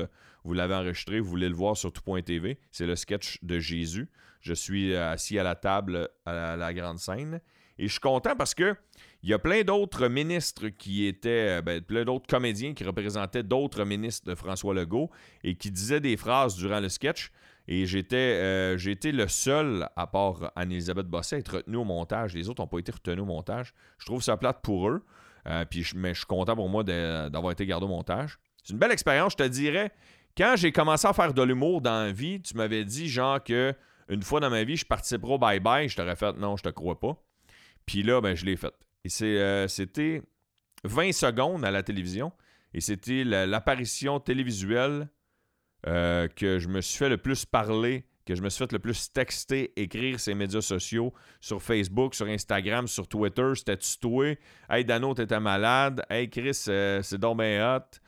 [0.53, 4.11] l'avez enregistré, vous voulez le voir sur tout.tv, c'est le sketch de Jésus.
[4.43, 7.41] Je suis assis à la table à la, grande scène.
[7.79, 8.77] Et je suis content parce que
[9.23, 13.43] il y a plein d'autres ministres qui étaient, euh, ben, plein d'autres comédiens qui représentaient
[13.43, 15.11] d'autres ministres de François Legault
[15.43, 17.33] et qui disaient des phrases durant le sketch.
[17.67, 22.35] Et j'étais, euh, le seul, à part Anne-Elisabeth Bossé, à être retenu au montage.
[22.35, 23.73] Les autres n'ont pas été retenus au montage.
[23.99, 25.05] Je trouve ça plate pour eux.
[25.47, 28.39] Euh, puis mais je suis content pour moi d'avoir été gardé au montage.
[28.63, 29.93] C'est une belle expérience, je te dirais.
[30.37, 33.75] Quand j'ai commencé à faire de l'humour dans la vie, tu m'avais dit genre que
[34.09, 36.69] une fois dans ma vie, je participerai au bye-bye, je t'aurais fait non, je te
[36.69, 37.17] crois pas.
[37.87, 38.73] Puis là, ben, je l'ai fait.
[39.05, 40.23] Et euh, c'était
[40.85, 42.33] 20 secondes à la télévision.
[42.73, 45.09] Et c'était l'apparition télévisuelle
[45.87, 48.79] euh, que je me suis fait le plus parler, que je me suis fait le
[48.79, 53.53] plus texter, écrire ces médias sociaux, sur Facebook, sur Instagram, sur Twitter.
[53.55, 54.35] C'était toi?
[54.71, 56.03] Hey Dano, t'étais malade.
[56.09, 58.01] Hey Chris, euh, c'est donc hot.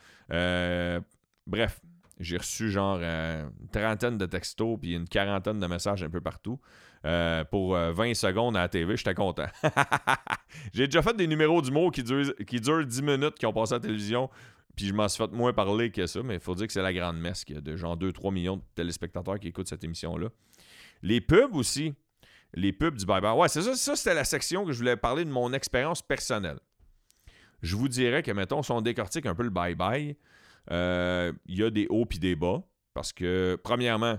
[1.46, 1.80] bref,
[2.18, 6.20] j'ai reçu genre euh, une trentaine de textos puis une quarantaine de messages un peu
[6.20, 6.58] partout.
[7.04, 9.46] Euh, pour 20 euh, secondes à la TV, j'étais content.
[10.72, 13.74] j'ai déjà fait des numéros d'humour qui durent, qui durent 10 minutes, qui ont passé
[13.74, 14.28] à la télévision,
[14.76, 16.82] puis je m'en suis fait moins parler que ça, mais il faut dire que c'est
[16.82, 19.82] la grande messe qu'il y a de genre 2-3 millions de téléspectateurs qui écoutent cette
[19.82, 20.28] émission-là.
[21.02, 21.94] Les pubs aussi.
[22.54, 23.36] Les pubs du bye-bye.
[23.38, 26.60] Ouais, c'est ça, ça c'était la section que je voulais parler de mon expérience personnelle.
[27.62, 30.14] Je vous dirais que, mettons, si on décortique un peu le bye-bye,
[30.70, 32.62] euh, il y a des hauts et des bas.
[32.92, 34.18] Parce que, premièrement,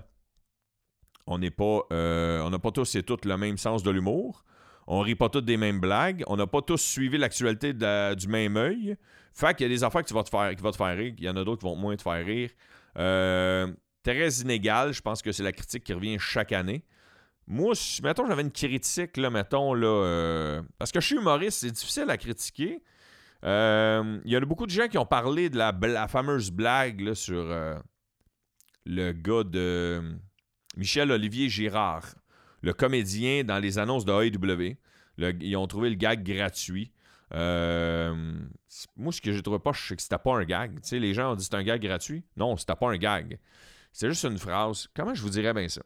[1.26, 1.82] on n'est pas.
[1.92, 4.44] Euh, on n'a pas tous et toutes le même sens de l'humour.
[4.86, 6.24] On rit pas toutes des mêmes blagues.
[6.26, 8.96] On n'a pas tous suivi l'actualité du même œil.
[9.32, 11.14] Fait qu'il y a des affaires qui, vont te faire, qui vont te faire rire.
[11.18, 12.50] Il y en a d'autres qui vont moins te faire rire.
[12.98, 14.92] Euh, très inégal.
[14.92, 16.84] Je pense que c'est la critique qui revient chaque année.
[17.46, 21.70] moi, mettons, j'avais une critique, là, mettons, là, euh, parce que je suis humoriste, c'est
[21.70, 22.82] difficile à critiquer.
[23.44, 27.38] Euh, il y a beaucoup de gens qui ont parlé de la, fameuse blague sur
[27.50, 27.78] euh,
[28.84, 30.16] le gars de
[30.76, 32.04] Michel-Olivier Girard,
[32.62, 34.76] le comédien dans les annonces de AEW.
[35.40, 36.92] ils ont trouvé le gag gratuit.
[37.30, 40.80] Moi, ce que j'ai trouvé pas, c'est que c'était pas un gag.
[40.82, 42.24] Tu les gens ont dit c'est un gag gratuit.
[42.36, 43.38] Non, c'était pas un gag.
[43.92, 44.88] C'est juste une phrase.
[44.94, 45.82] Comment je vous dirais bien ça?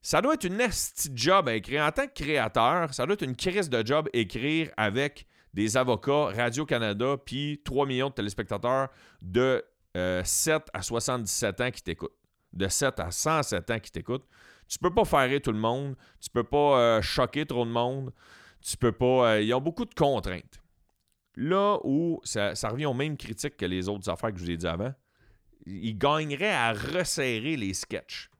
[0.00, 1.84] Ça doit être une esti job à écrire.
[1.84, 6.26] En tant que créateur, ça doit être une crise de job écrire avec des avocats,
[6.34, 8.88] Radio-Canada, puis 3 millions de téléspectateurs
[9.20, 10.22] de 7 euh,
[10.72, 12.16] à 77 ans qui t'écoutent.
[12.52, 14.26] De 7 à 107 ans qui t'écoutent.
[14.66, 15.96] Tu peux pas faire tout le monde.
[16.20, 18.12] Tu peux pas euh, choquer trop de monde.
[18.62, 19.40] Tu peux pas.
[19.40, 20.62] Il y a beaucoup de contraintes.
[21.36, 24.50] Là où ça, ça, revient aux mêmes critiques que les autres affaires que je vous
[24.50, 24.92] ai dit avant,
[25.66, 28.30] ils gagneraient à resserrer les sketchs.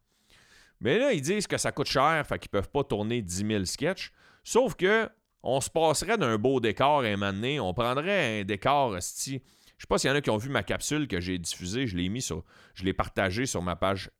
[0.81, 3.65] Mais là, ils disent que ça coûte cher, fait qu'ils peuvent pas tourner 10 000
[3.65, 4.13] sketchs.
[4.43, 5.09] Sauf que
[5.43, 7.61] on se passerait d'un beau décor un moment donné.
[7.61, 9.43] On prendrait un décor, sti.
[9.77, 11.87] Je sais pas s'il y en a qui ont vu ma capsule que j'ai diffusée.
[11.87, 12.45] Je l'ai mis sur.
[12.75, 14.11] Je l'ai partagée sur ma page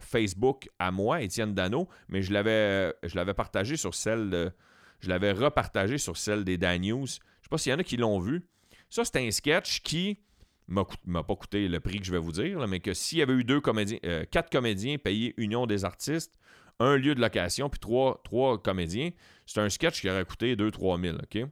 [0.00, 4.52] Facebook à moi, Étienne Dano, mais je l'avais, je l'avais partagé sur celle de.
[5.00, 7.06] Je l'avais repartagé sur celle des Dan News.
[7.06, 8.46] Je sais pas s'il y en a qui l'ont vu.
[8.88, 10.20] Ça, c'est un sketch qui
[10.66, 13.34] m'a pas coûté le prix que je vais vous dire, mais que s'il y avait
[13.34, 16.38] eu deux comédiens, euh, quatre comédiens payés Union des artistes,
[16.80, 19.10] un lieu de location, puis trois, comédiens,
[19.46, 21.48] c'est un sketch qui aurait coûté 2-3 000, OK?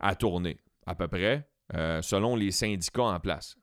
[0.00, 3.56] À tourner, à peu près, euh, selon les syndicats en place.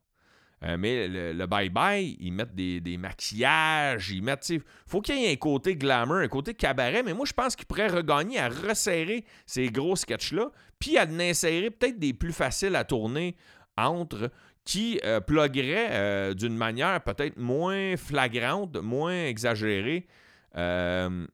[0.64, 4.52] Euh, mais le bye-bye, ils mettent des, maquillages, ils mettent.
[4.86, 7.66] faut qu'il y ait un côté glamour, un côté cabaret, mais moi, je pense qu'ils
[7.66, 12.84] pourraient regagner à resserrer ces gros sketchs-là, puis à insérer peut-être des plus faciles à
[12.84, 13.36] tourner
[13.78, 14.32] entre
[14.70, 20.08] qui euh, euh, d'une manière peut-être moins flagrante, moins exagérée,
[20.56, 21.26] euh,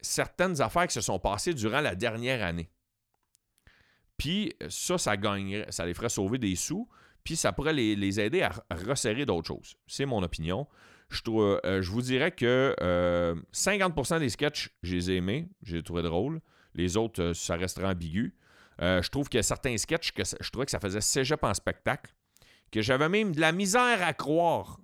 [0.00, 2.70] certaines affaires qui se sont passées durant la dernière année.
[4.16, 6.88] Puis ça, ça gagnerait, ça les ferait sauver des sous,
[7.26, 8.52] puis ça pourrait les, aider à
[8.88, 9.74] resserrer d'autres choses.
[9.86, 10.66] C'est mon opinion.
[11.10, 12.74] Je, trouve, je vous dirais que
[13.52, 16.40] 50% des sketchs, je les ai aimés, j'ai trouvé drôle.
[16.74, 18.34] Les autres, ça restera ambigu.
[18.80, 22.12] je trouve a certains sketchs que je trouvais que ça faisait cégep en spectacle
[22.70, 24.78] que j'avais même de la misère à croire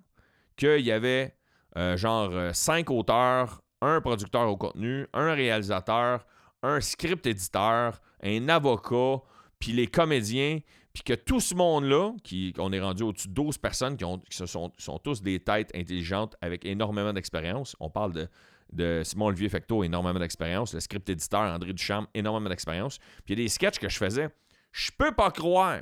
[0.56, 1.34] qu'il y avait
[1.76, 6.26] euh, genre euh, cinq auteurs, un producteur au contenu, un réalisateur,
[6.62, 9.22] un script éditeur, un avocat,
[9.58, 10.60] puis les comédiens,
[10.92, 14.18] puis que tout ce monde-là, qui, on est rendu au-dessus de 12 personnes qui, ont,
[14.18, 17.74] qui sont, tous des têtes intelligentes avec énormément d'expérience.
[17.80, 18.28] On parle de,
[18.72, 20.74] de Simon Olivier Fecto, énormément d'expérience.
[20.74, 22.98] Le script éditeur, André Duchamp, énormément d'expérience.
[23.24, 24.28] Puis il y a des sketchs que je faisais.
[24.70, 25.80] Je peux pas croire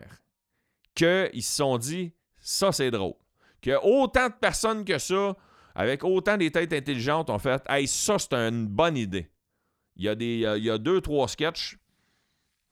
[0.94, 3.14] qu'ils se sont dit ça, c'est drôle.
[3.60, 5.36] Que autant de personnes que ça,
[5.74, 9.28] avec autant des têtes intelligentes, ont fait Hey, ça, c'est une bonne idée.
[9.96, 11.79] Il y a, des, il y a deux, trois sketchs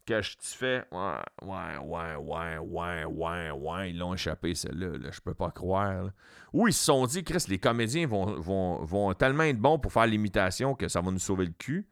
[0.08, 3.90] que je fais Ouais, ouais, ouais, ouais, ouais, ouais, ouais.
[3.90, 4.98] Ils l'ont échappé, celle-là.
[4.98, 6.10] Là, je peux pas croire.
[6.52, 9.92] Ou ils se sont dit Chris, les comédiens vont, vont, vont tellement être bons pour
[9.92, 11.86] faire l'imitation que ça va nous sauver le cul.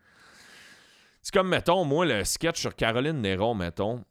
[1.21, 4.05] C'est comme, mettons, moi, le sketch sur Caroline Néron, mettons.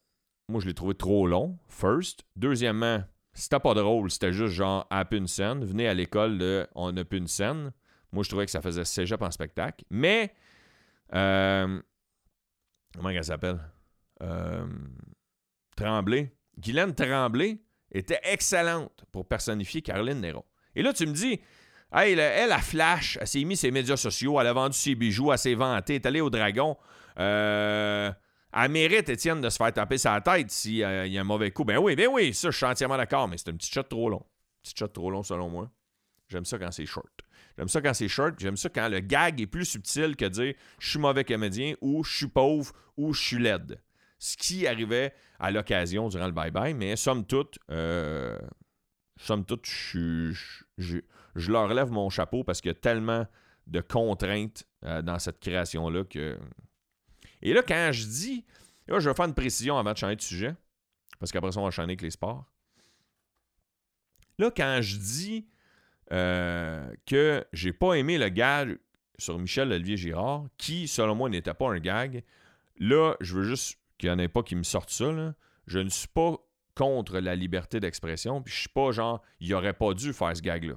[0.48, 2.24] Moi, je l'ai trouvé trop long, first.
[2.36, 5.66] Deuxièmement, c'était pas drôle, c'était juste genre, à une scène.
[5.66, 7.72] Venez à l'école On n'a plus une scène.
[8.12, 9.84] Moi, je trouvais que ça faisait cégep en spectacle.
[9.90, 10.34] Mais,
[11.14, 11.82] euh,
[12.96, 13.60] comment elle s'appelle?
[14.22, 14.66] Euh,
[15.76, 16.32] Tremblay.
[16.58, 17.60] Guylaine Tremblay
[17.92, 20.46] était excellente pour personnifier Caroline Néron.
[20.76, 21.40] Et là, tu me dis,
[21.94, 25.32] hey, elle, a flash, elle s'est mis ses médias sociaux, elle a vendu ses bijoux,
[25.32, 26.78] elle s'est vantée, elle est allée au dragon.
[27.20, 28.12] Euh,
[28.54, 31.66] elle mérite, Étienne, de se faire taper sa tête s'il y a un mauvais coup.
[31.66, 34.10] Ben oui, ben oui, ça, je suis entièrement d'accord, mais c'est un petit shot trop
[34.10, 34.26] long.
[34.64, 35.70] Petit shot trop long, selon moi.
[36.28, 37.22] J'aime ça quand c'est short.
[37.58, 40.56] J'aime ça quand c'est short, j'aime ça quand le gag est plus subtil que dire
[40.80, 43.82] je suis mauvais comédien ou je suis pauvre ou je suis laide.
[44.26, 48.40] Ce qui arrivait à l'occasion durant le bye-bye, mais somme toute, euh,
[49.18, 50.34] somme toute, je,
[50.78, 53.28] je, leur lève mon chapeau parce qu'il y a tellement
[53.68, 56.40] de contraintes euh, dans cette création-là que
[57.44, 58.46] et là, quand je dis,
[58.88, 60.56] là, je vais faire une précision avant de changer de sujet,
[61.20, 62.52] parce qu'après ça, on va enchaîner avec les sports.
[64.40, 65.48] Là, quand je dis
[66.12, 68.80] euh, que j'ai pas aimé le gag
[69.20, 72.24] sur Michel Olivier Girard, qui, selon moi, n'était pas un gag,
[72.80, 75.34] là, je veux juste qu'il n'y en ait pas qui me sortent ça.
[75.68, 76.36] Je ne suis pas
[76.76, 80.42] contre la liberté d'expression, puis je suis pas genre, il aurait pas dû faire ce
[80.42, 80.76] gag-là.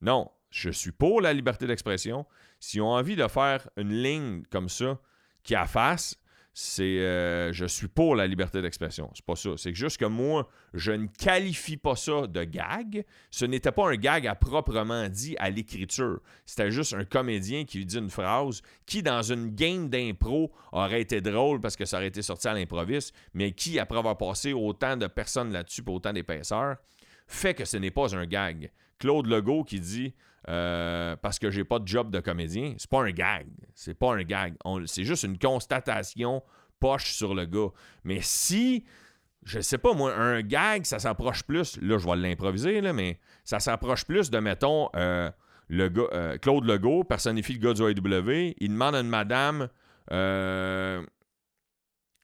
[0.00, 2.26] Non, je suis pour la liberté d'expression.
[2.58, 4.98] S'ils ont envie de faire une ligne comme ça,
[5.42, 6.16] qui a face.
[6.54, 9.10] C'est euh, je suis pour la liberté d'expression.
[9.14, 9.50] C'est pas ça.
[9.56, 13.04] C'est juste que moi, je ne qualifie pas ça de gag.
[13.30, 16.20] Ce n'était pas un gag à proprement dit à l'écriture.
[16.44, 21.22] C'était juste un comédien qui dit une phrase qui, dans une game d'impro, aurait été
[21.22, 24.98] drôle parce que ça aurait été sorti à l'improviste, mais qui, après avoir passé autant
[24.98, 26.76] de personnes là-dessus pour autant d'épaisseur,
[27.26, 28.70] fait que ce n'est pas un gag.
[28.98, 30.14] Claude Legault qui dit
[30.48, 33.46] euh, parce que j'ai pas de job de comédien, c'est pas un gag.
[33.74, 34.54] C'est pas un gag.
[34.86, 36.42] C'est juste une constatation
[36.80, 37.68] poche sur le gars.
[38.04, 38.84] Mais si,
[39.44, 43.18] je sais pas, moi, un gag, ça s'approche plus, là, je vais l'improviser, là, mais
[43.44, 45.30] ça s'approche plus de, mettons, euh,
[45.68, 49.68] le euh, Claude Legault personnifie le gars du il demande à une madame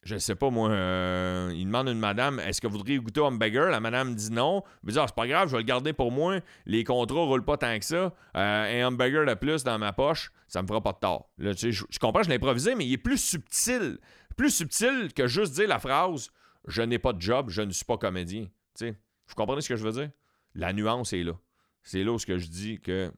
[0.08, 3.20] je sais pas moi, euh, il demande à une madame est-ce que vous voudriez goûter
[3.20, 4.62] hamburger La madame dit non.
[4.84, 6.40] Il dit ah, c'est pas grave, je vais le garder pour moi.
[6.64, 8.14] Les contrats roulent pas tant que ça.
[8.36, 11.28] Euh, un hamburger de plus dans ma poche, ça me fera pas de tort.
[11.58, 13.98] Tu je, comprends, je l'ai improvisé, mais il est plus subtil.
[14.34, 16.30] Plus subtil que juste dire la phrase
[16.66, 18.46] je n'ai pas de job, je ne suis pas comédien.
[18.78, 20.10] Tu vous comprenez ce que je veux dire?
[20.54, 21.34] La nuance est là.
[21.82, 23.12] C'est là où je dis que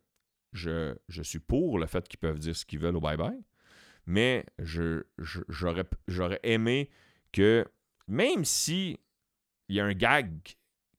[0.52, 3.40] je suis pour le fait qu'ils peuvent dire ce qu'ils veulent au bye-bye
[4.10, 4.44] mais
[5.48, 6.90] j'aurais aimé
[7.32, 7.64] que,
[8.08, 8.98] même si
[9.68, 10.32] il y a un gag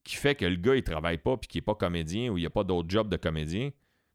[0.05, 2.41] qui fait que le gars, il travaille pas puis qu'il n'est pas comédien ou il
[2.41, 3.71] n'y a pas d'autre job de comédien,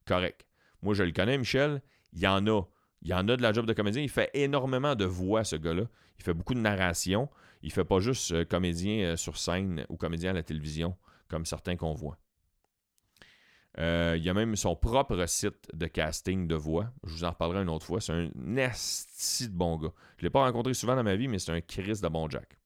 [0.07, 0.47] correct.
[0.81, 1.83] Moi, je le connais, Michel.
[2.15, 2.63] Il y en a.
[3.03, 4.03] Il y en a de la job de comédien.
[4.03, 5.85] Il fait énormément de voix, ce gars-là.
[6.19, 7.29] Il fait beaucoup de narration.
[7.63, 10.97] Il fait pas juste euh, comédien euh, sur scène ou comédien à la télévision,
[11.29, 12.19] comme certains qu'on voit.
[13.79, 16.91] Euh, il y a même son propre site de casting de voix.
[17.05, 18.01] Je vous en reparlerai une autre fois.
[18.01, 19.93] C'est un nasty de bon gars.
[20.17, 22.29] Je ne l'ai pas rencontré souvent dans ma vie, mais c'est un Chris de bon
[22.31, 22.59] Jack.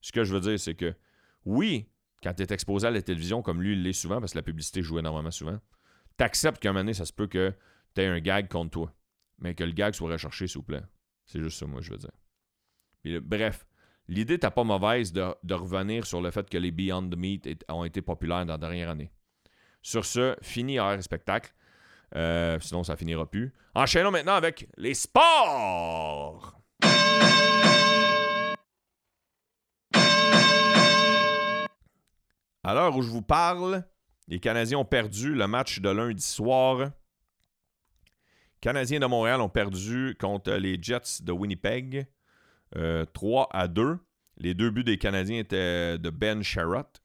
[0.00, 0.94] Ce que je veux dire, c'est que
[1.44, 1.88] oui,
[2.22, 4.42] quand tu es exposé à la télévision, comme lui, il l'est souvent, parce que la
[4.42, 5.58] publicité joue énormément souvent,
[6.18, 7.54] tu acceptes qu'à un moment donné, ça se peut que
[7.94, 8.94] tu aies un gag contre toi.
[9.38, 10.82] Mais que le gag soit recherché, s'il vous plaît.
[11.24, 13.20] C'est juste ça, moi, je veux dire.
[13.22, 13.66] bref,
[14.08, 17.64] l'idée n'est pas mauvaise de, de, revenir sur le fait que les Beyond the Meat
[17.68, 19.12] ont été populaires dans la dernière année.
[19.82, 21.52] Sur ce, fini horaire spectacle.
[22.16, 23.52] Euh, sinon, ça finira plus.
[23.74, 26.58] Enchaînons maintenant avec les sports.
[32.64, 33.84] À l'heure où je vous parle,
[34.26, 36.78] les Canadiens ont perdu le match de lundi soir.
[36.80, 36.90] Les
[38.60, 42.06] Canadiens de Montréal ont perdu contre les Jets de Winnipeg
[42.72, 43.98] 3 euh, à 2.
[44.38, 47.00] Les deux buts des Canadiens étaient de Ben Sherratt.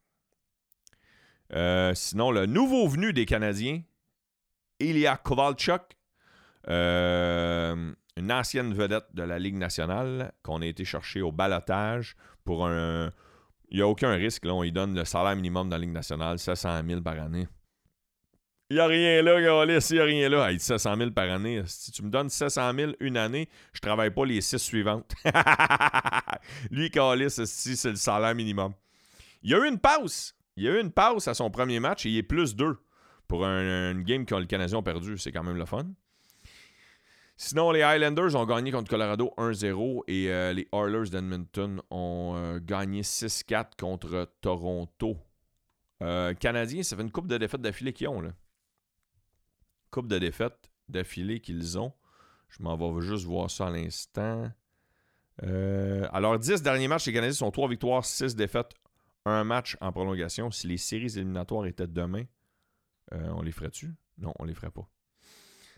[1.53, 3.81] Euh, sinon, le nouveau venu des Canadiens,
[4.79, 5.81] Ilya Kovalchuk,
[6.69, 12.67] euh, une ancienne vedette de la Ligue nationale qu'on a été chercher au balotage pour
[12.67, 13.11] un.
[13.69, 14.45] Il n'y a aucun risque.
[14.45, 17.47] Là, on lui donne le salaire minimum dans la Ligue nationale, 700 000 par année.
[18.69, 20.49] Il n'y a rien là, Galis, il n'y a rien là.
[20.51, 21.61] Hey, 700 000 par année.
[21.65, 25.13] Si tu me donnes 700 000 une année, je ne travaille pas les six suivantes.
[26.71, 28.73] Lui, Galis, c'est le salaire minimum.
[29.43, 30.33] Il y a eu une pause.
[30.55, 32.77] Il y a eu une pause à son premier match et il est plus 2
[33.27, 35.17] pour un, une game que le Canadien a perdu.
[35.17, 35.87] C'est quand même le fun.
[37.35, 42.59] Sinon, les Highlanders ont gagné contre Colorado 1-0 et euh, les Oilers d'Edmonton ont euh,
[42.61, 45.17] gagné 6-4 contre Toronto.
[46.03, 48.21] Euh, Canadiens, ça fait une coupe de défaites d'affilée qu'ils ont.
[48.21, 48.29] Là.
[49.89, 51.91] Coupe de défaites d'affilée qu'ils ont.
[52.49, 54.51] Je m'en vais juste voir ça à l'instant.
[55.41, 58.73] alors, 10 derniers matchs, les Canadiens sont 3 victoires, 6 défaites,
[59.25, 62.23] un match en prolongation, si les séries éliminatoires étaient demain,
[63.13, 63.93] euh, on les ferait-tu?
[64.17, 64.88] Non, on les ferait pas.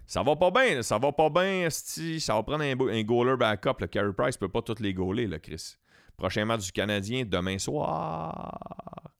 [0.08, 3.80] Ça va pas bien, ça va pas bien, ça va prendre un, goaler backup.
[3.80, 5.78] Le Carey Price peut pas tous les goaler, là, Chris.
[6.16, 9.12] Prochain match du Canadien, demain soir.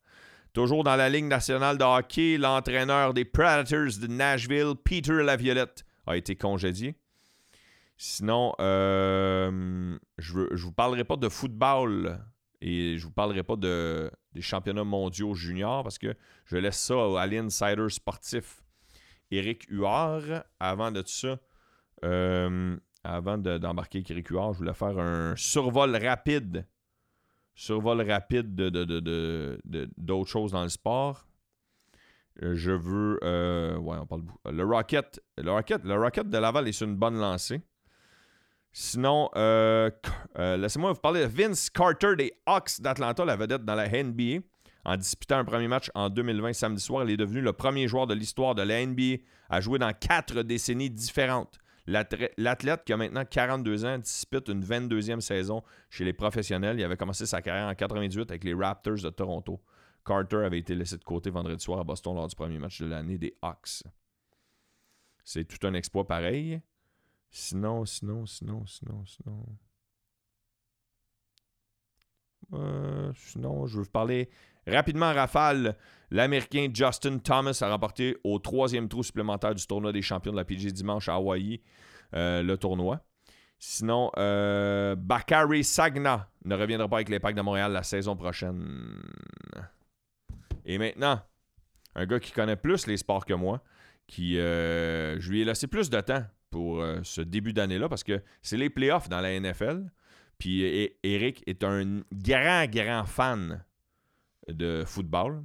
[0.54, 6.16] Toujours dans la Ligue nationale de hockey, l'entraîneur des Predators de Nashville, Peter Laviolette, a
[6.16, 6.96] été congédié.
[7.98, 12.20] Sinon, euh, je ne vous parlerai pas de football
[12.68, 16.80] et je ne vous parlerai pas de, des championnats mondiaux juniors parce que je laisse
[16.80, 18.64] ça à l'insider sportif
[19.30, 20.44] Éric Huard.
[20.60, 21.38] Avant de tout ça,
[22.04, 26.66] euh, avant d'embarquer avec Éric Huard, je voulais faire un survol rapide.
[27.54, 29.60] Survol rapide de,
[29.96, 31.28] d'autres choses dans le sport.
[32.42, 33.20] Euh, je veux.
[33.24, 34.24] Euh, ouais, on parle.
[34.52, 35.84] Le Rocket, le Rocket.
[35.84, 37.62] Le Rocket de Laval est sur une bonne lancée.
[38.78, 39.90] Sinon, euh,
[40.38, 44.40] euh, laissez-moi vous parler de Vince Carter des Hawks d'Atlanta, la vedette dans la NBA.
[44.84, 48.06] En disputant un premier match en 2020 samedi soir, il est devenu le premier joueur
[48.06, 51.58] de l'histoire de la NBA à jouer dans quatre décennies différentes.
[51.88, 56.78] L'athlète qui a maintenant 42 ans dispute une 22e saison chez les professionnels.
[56.78, 59.62] Il avait commencé sa carrière en 98 avec les Raptors de Toronto.
[60.06, 62.88] Carter avait été laissé de côté vendredi soir à Boston lors du premier match de
[62.88, 63.84] l'année des Hawks.
[65.24, 66.60] C'est tout un exploit pareil.
[67.38, 69.46] Sinon, sinon, sinon, sinon, sinon.
[73.14, 74.30] sinon, je veux vous parler
[74.66, 75.76] rapidement rafale.
[76.12, 80.46] L'Américain Justin Thomas a remporté au troisième trou supplémentaire du tournoi des champions de la
[80.46, 81.60] PG dimanche à Hawaï
[82.14, 83.02] le tournoi.
[83.60, 89.02] Sinon, Bakary Sagna ne reviendra pas avec les Packs de Montréal la saison prochaine.
[90.64, 91.20] Et maintenant,
[91.96, 93.62] un gars qui connaît plus les sports que moi,
[94.08, 96.24] qui euh, je lui ai laissé plus de temps
[96.56, 99.92] pour euh, ce début d'année-là parce que c'est les playoffs dans la NFL.
[100.38, 100.64] Puis
[101.04, 103.62] Eric est un grand, grand fan
[104.48, 105.44] de football.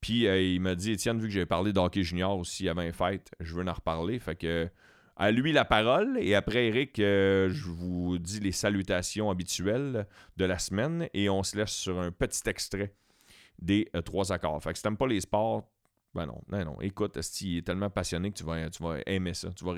[0.00, 2.92] Puis euh, il m'a dit, Étienne, vu que j'ai parlé d'hockey junior aussi avant les
[2.92, 4.20] fêtes, je veux en reparler.
[4.20, 4.68] Fait que
[5.16, 6.18] à lui la parole.
[6.20, 11.56] Et après, Eric, je vous dis les salutations habituelles de la semaine et on se
[11.56, 12.94] laisse sur un petit extrait
[13.58, 14.62] des trois accords.
[14.62, 15.68] Fait que si t'aimes pas les sports,
[16.14, 16.80] ben non, non, non.
[16.80, 19.50] Écoute, Esti est tellement passionné que tu vas, tu vas aimer ça.
[19.50, 19.74] Tu vas,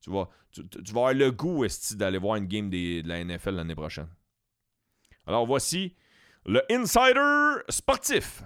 [0.00, 0.62] tu vas, tu,
[0.92, 4.08] vas avoir le goût, Esti, d'aller voir une game de la NFL l'année prochaine.
[5.26, 5.96] Alors voici
[6.46, 8.42] le Insider sportif.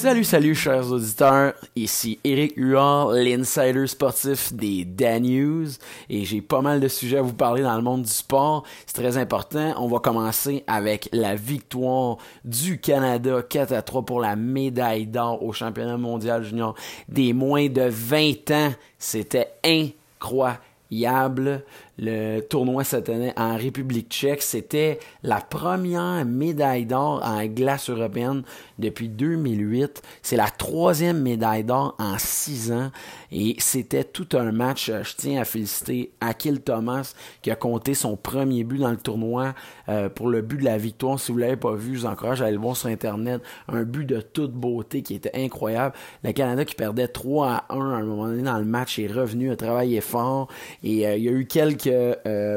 [0.00, 1.52] Salut, salut, chers auditeurs.
[1.76, 5.68] Ici Eric Huard, l'insider sportif des Dan News.
[6.08, 8.64] Et j'ai pas mal de sujets à vous parler dans le monde du sport.
[8.86, 9.74] C'est très important.
[9.76, 15.44] On va commencer avec la victoire du Canada 4 à 3 pour la médaille d'or
[15.44, 16.74] au championnat mondial junior
[17.06, 18.72] des moins de 20 ans.
[18.98, 21.62] C'était incroyable.
[22.02, 28.42] Le tournoi cette année en République tchèque, c'était la première médaille d'or en glace européenne
[28.78, 30.00] depuis 2008.
[30.22, 32.90] C'est la troisième médaille d'or en six ans.
[33.32, 34.88] Et c'était tout un match.
[34.88, 38.96] Euh, je tiens à féliciter Akil Thomas qui a compté son premier but dans le
[38.96, 39.54] tournoi
[39.88, 41.18] euh, pour le but de la victoire.
[41.20, 43.40] Si vous ne l'avez pas vu, je vous encourage à aller le voir sur Internet.
[43.68, 45.94] Un but de toute beauté qui était incroyable.
[46.24, 49.06] Le Canada qui perdait 3 à 1 à un moment donné dans le match est
[49.06, 50.48] revenu, a travaillé fort.
[50.82, 51.90] Et euh, il y a eu quelques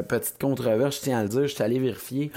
[0.08, 1.42] petites controverses, je tiens à le dire.
[1.42, 2.30] Je suis allé vérifier.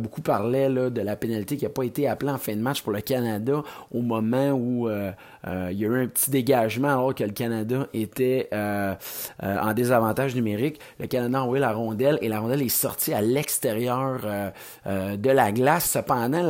[0.00, 2.92] beaucoup parlaient de la pénalité qui n'a pas été appelée en fin de match pour
[2.92, 3.62] le Canada
[3.92, 8.48] au moment où il y a eu un petit dégagement alors que le Canada était
[8.52, 8.94] euh,
[9.40, 10.80] en désavantage numérique.
[10.98, 14.20] Le Canada a envoyé la rondelle et la rondelle est sortie à l'extérieur
[14.86, 15.90] de la glace.
[15.90, 16.42] Cependant,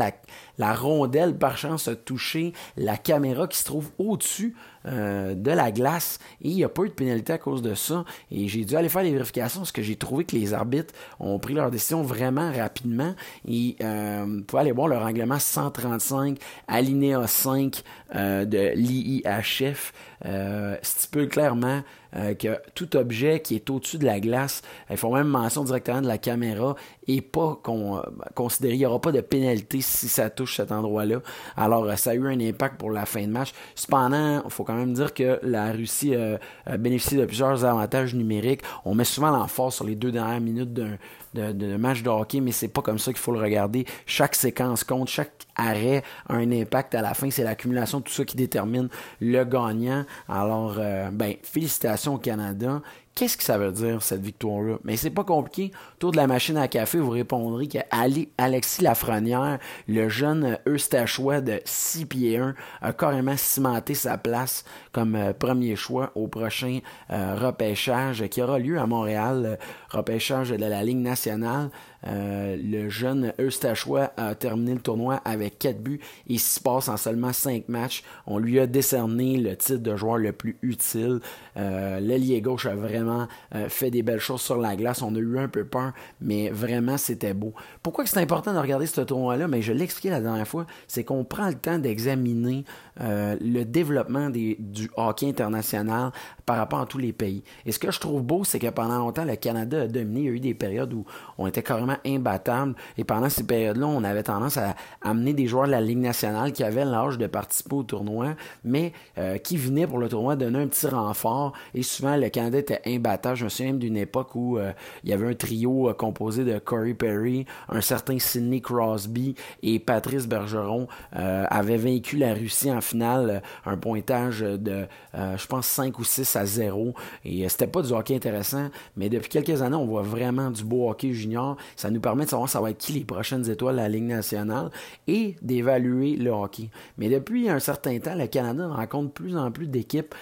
[0.58, 4.54] la, rondelle, par chance, a touché la caméra qui se trouve au-dessus
[4.86, 7.74] euh, de la glace et il n'y a pas eu de pénalité à cause de
[7.74, 8.04] ça.
[8.30, 11.38] Et j'ai dû aller faire des vérifications parce que j'ai trouvé que les arbitres ont
[11.38, 13.14] pris leur décision vraiment rapidement.
[13.46, 17.82] Et euh, vous pouvez aller voir le règlement 135, alinéa 5
[18.14, 19.92] euh, de l'IIHF
[20.24, 21.82] euh, stipule clairement
[22.16, 26.00] euh, que tout objet qui est au-dessus de la glace, il faut même mention directement
[26.00, 26.74] de la caméra
[27.06, 28.02] et pas qu'on
[28.34, 31.20] considérer, il n'y aura pas de pénalité si ça touche cet endroit-là.
[31.56, 33.52] Alors, ça a eu un impact pour la fin de match.
[33.74, 38.62] Cependant, il faut quand même dire que la Russie a bénéficié de plusieurs avantages numériques.
[38.84, 40.96] On met souvent l'emphase sur les deux dernières minutes d'un
[41.34, 43.84] de, match de hockey, mais c'est pas comme ça qu'il faut le regarder.
[44.06, 47.30] Chaque séquence compte, chaque arrêt a un impact à la fin.
[47.30, 48.88] C'est l'accumulation de tout ça qui détermine
[49.20, 50.04] le gagnant.
[50.28, 52.80] Alors, euh, ben, félicitations au Canada.
[53.18, 54.76] Qu'est-ce que ça veut dire, cette victoire-là?
[54.84, 55.72] Mais c'est pas compliqué.
[55.96, 59.58] Autour de la machine à café, vous répondrez qu'Alexis Lafrenière,
[59.88, 65.74] le jeune Eustachois de 6 pieds 1, a carrément cimenté sa place comme euh, premier
[65.74, 66.78] choix au prochain
[67.10, 69.58] euh, repêchage qui aura lieu à Montréal,
[69.90, 71.70] repêchage de la Ligue nationale.
[72.06, 76.96] Euh, le jeune Eustachois a terminé le tournoi avec 4 buts et 6 passes en
[76.96, 78.04] seulement 5 matchs.
[78.26, 81.20] On lui a décerné le titre de joueur le plus utile.
[81.56, 85.02] Euh, L'ailier gauche a vraiment euh, fait des belles choses sur la glace.
[85.02, 87.52] On a eu un peu peur, mais vraiment c'était beau.
[87.82, 89.48] Pourquoi c'est important de regarder ce tournoi-là?
[89.48, 92.64] Mais je l'ai expliqué la dernière fois, c'est qu'on prend le temps d'examiner
[93.00, 96.12] euh, le développement du hockey international
[96.46, 97.42] par rapport à tous les pays.
[97.66, 100.20] Et ce que je trouve beau, c'est que pendant longtemps, le Canada a dominé.
[100.20, 101.04] Il y a eu des périodes où
[101.36, 102.74] on était carrément imbattable.
[102.96, 106.52] Et pendant ces périodes-là, on avait tendance à amener des joueurs de la Ligue nationale
[106.52, 108.34] qui avaient l'âge de participer au tournoi,
[108.64, 111.52] mais euh, qui venaient pour le tournoi donner un petit renfort.
[111.74, 113.36] Et souvent, le Canada était imbattable.
[113.36, 114.72] Je me souviens d'une époque où euh,
[115.04, 120.26] il y avait un trio composé de Corey Perry, un certain Sidney Crosby et Patrice
[120.26, 125.98] Bergeron avaient vaincu la Russie en finale, euh, un pointage de, euh, je pense, 5
[125.98, 126.94] ou 6 à 0.
[127.24, 130.64] Et euh, c'était pas du hockey intéressant, mais depuis quelques années, on voit vraiment du
[130.64, 131.56] beau hockey junior.
[131.78, 134.08] Ça nous permet de savoir ça va être qui les prochaines étoiles de la Ligue
[134.08, 134.70] nationale
[135.06, 136.70] et d'évaluer le hockey.
[136.98, 140.12] Mais depuis un certain temps, le Canada rencontre plus en plus d'équipes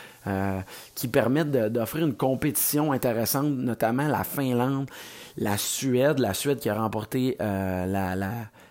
[0.95, 4.91] qui permettent d'offrir une compétition intéressante, notamment la Finlande,
[5.39, 8.17] la Suède, la Suède qui a remporté la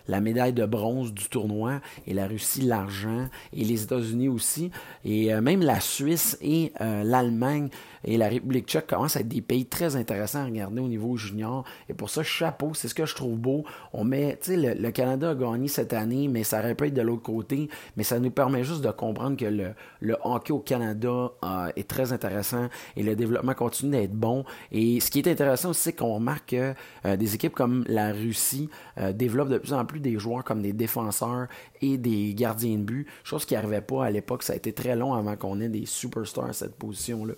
[0.08, 4.70] la médaille de bronze du tournoi et la Russie l'argent et les États-Unis aussi
[5.04, 7.68] et euh, même la Suisse et euh, l'Allemagne
[8.06, 11.16] et la République tchèque commencent à être des pays très intéressants à regarder au niveau
[11.16, 11.64] junior.
[11.88, 13.64] Et pour ça, chapeau, c'est ce que je trouve beau.
[13.92, 16.94] On met, tu sais, le, Canada a gagné cette année, mais ça aurait pu être
[16.94, 17.68] de l'autre côté.
[17.96, 21.88] Mais ça nous permet juste de comprendre que le, le hockey au Canada euh, est
[21.88, 24.44] très intéressant et le développement continue d'être bon.
[24.70, 28.12] Et ce qui est intéressant aussi, c'est qu'on remarque que euh, des équipes comme la
[28.12, 31.48] Russie euh, développent de plus en plus des joueurs comme des défenseurs
[31.82, 34.42] et des gardiens de but, chose qui n'arrivait pas à l'époque.
[34.42, 37.34] Ça a été très long avant qu'on ait des superstars à cette position-là.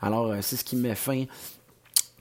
[0.00, 1.24] Alors, euh, c'est ce qui met fin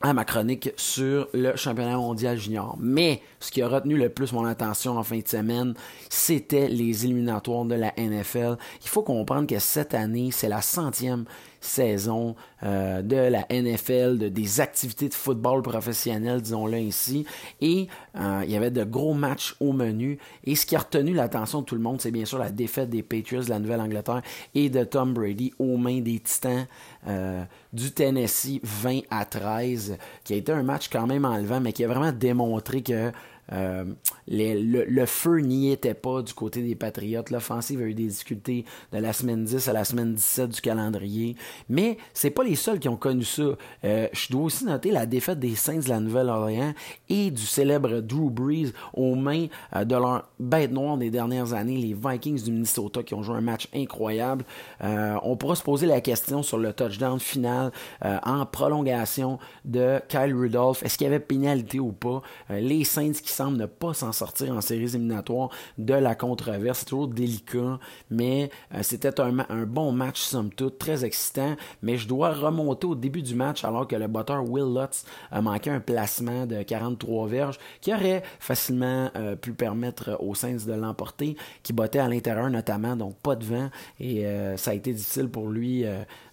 [0.01, 2.77] à ma chronique sur le championnat mondial junior.
[2.79, 5.73] Mais ce qui a retenu le plus mon attention en fin de semaine,
[6.09, 8.57] c'était les éliminatoires de la NFL.
[8.83, 11.25] Il faut comprendre que cette année, c'est la centième
[11.65, 17.25] saison euh, de la NFL, de, des activités de football professionnel, disons-le ainsi.
[17.61, 17.87] Et
[18.17, 20.17] euh, il y avait de gros matchs au menu.
[20.43, 22.89] Et ce qui a retenu l'attention de tout le monde, c'est bien sûr la défaite
[22.89, 24.21] des Patriots de la Nouvelle-Angleterre
[24.53, 26.65] et de Tom Brady aux mains des Titans
[27.07, 27.43] euh,
[27.73, 31.83] du Tennessee 20 à 13, qui a été un match quand même enlevant, mais qui
[31.83, 33.11] a vraiment démontré que
[33.51, 33.85] euh,
[34.27, 37.29] le, feu n'y était pas du côté des Patriotes.
[37.29, 41.35] L'offensive a eu des difficultés de la semaine 10 à la semaine 17 du calendrier.
[41.69, 43.43] Mais c'est pas les seuls qui ont connu ça.
[43.83, 46.73] Euh, je dois aussi noter la défaite des Saints de la Nouvelle-Orléans
[47.09, 51.77] et du célèbre Drew Brees aux mains euh, de leur bête noire des dernières années,
[51.77, 54.43] les Vikings du Minnesota, qui ont joué un match incroyable.
[54.81, 57.71] on pourra se poser la question sur le touchdown final
[58.01, 60.83] en prolongation de Kyle Rudolph.
[60.83, 62.21] Est-ce qu'il y avait pénalité ou pas?
[62.49, 66.79] les Saints qui semble ne pas s'en sortir en séries éliminatoires de la controverse.
[66.79, 67.79] C'est toujours délicat,
[68.09, 69.31] mais euh, c'était un,
[69.65, 71.55] bon match, somme toute, très excitant.
[71.81, 75.41] Mais je dois remonter au début du match alors que le batteur Will Lutz a
[75.41, 80.73] manqué un placement de 43 verges qui aurait facilement euh, pu permettre aux Saints de
[80.73, 83.69] l'emporter, qui bottait à l'intérieur notamment, donc pas de vent.
[83.99, 85.85] Et euh, ça a été difficile pour lui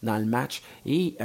[0.03, 0.63] dans le match.
[0.87, 1.17] Et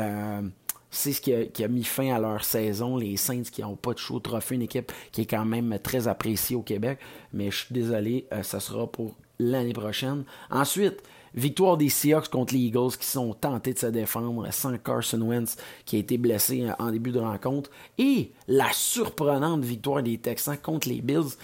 [0.98, 2.98] c'est ce qui a, mis fin à leur saison.
[2.98, 6.08] Les Saints qui n'ont pas de show trophée, une équipe qui est quand même très
[6.08, 6.98] appréciée au Québec.
[7.34, 10.24] Mais je suis désolé, euh, ça sera pour l'année prochaine.
[10.50, 11.04] Ensuite,
[11.36, 15.58] victoire des Seahawks contre les Eagles qui sont tentés de se défendre sans Carson Wentz
[15.86, 17.70] qui a été blessé euh, en début de rencontre.
[18.00, 21.38] Et la surprenante victoire des Texans contre les Bills.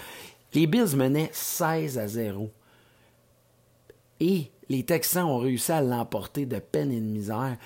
[0.52, 2.50] Les Bills menaient 16 à 0.
[4.18, 7.56] Et les Texans ont réussi à l'emporter de peine et de misère.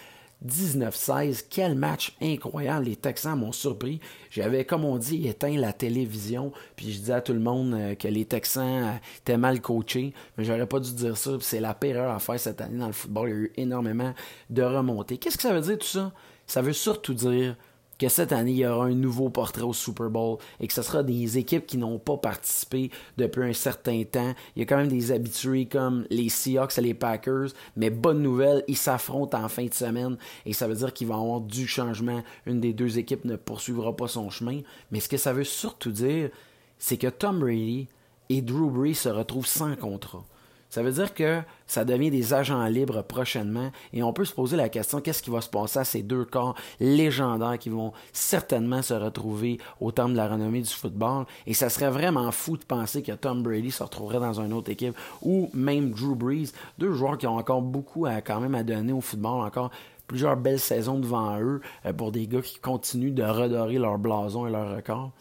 [0.46, 1.46] 19-16.
[1.50, 2.86] Quel match incroyable.
[2.86, 4.00] Les Texans m'ont surpris.
[4.30, 6.52] J'avais, comme on dit, éteint la télévision.
[6.76, 10.12] Puis je disais à tout le monde euh, que les Texans euh, étaient mal coachés.
[10.36, 11.32] Mais j'aurais pas dû dire ça.
[11.40, 13.28] C'est la pire heure à faire cette année dans le football.
[13.28, 14.14] Il y a eu énormément
[14.50, 15.18] de remontées.
[15.18, 16.12] Qu'est-ce que ça veut dire tout ça?
[16.46, 17.56] Ça veut surtout dire
[17.98, 20.82] que cette année, il y aura un nouveau portrait au Super Bowl et que ce
[20.82, 24.34] sera des équipes qui n'ont pas participé depuis un certain temps.
[24.54, 28.22] Il y a quand même des habitués comme les Seahawks et les Packers, mais bonne
[28.22, 31.40] nouvelle, ils s'affrontent en fin de semaine et ça veut dire qu'il va y avoir
[31.40, 32.22] du changement.
[32.46, 34.60] Une des deux équipes ne poursuivra pas son chemin.
[34.90, 36.30] Mais ce que ça veut surtout dire,
[36.78, 37.88] c'est que Tom Brady
[38.28, 40.24] et Drew Brees se retrouvent sans contrat.
[40.70, 44.56] Ça veut dire que ça devient des agents libres prochainement et on peut se poser
[44.56, 48.82] la question qu'est-ce qui va se passer à ces deux corps légendaires qui vont certainement
[48.82, 51.24] se retrouver au terme de la renommée du football?
[51.46, 54.70] Et ça serait vraiment fou de penser que Tom Brady se retrouverait dans une autre
[54.70, 58.92] équipe ou même Drew Brees, deux joueurs qui ont encore beaucoup à quand à donner
[58.92, 59.70] au football encore
[60.08, 64.46] plusieurs belles saisons devant eux euh, pour des gars qui continuent de redorer leur blason
[64.46, 65.12] et leur record.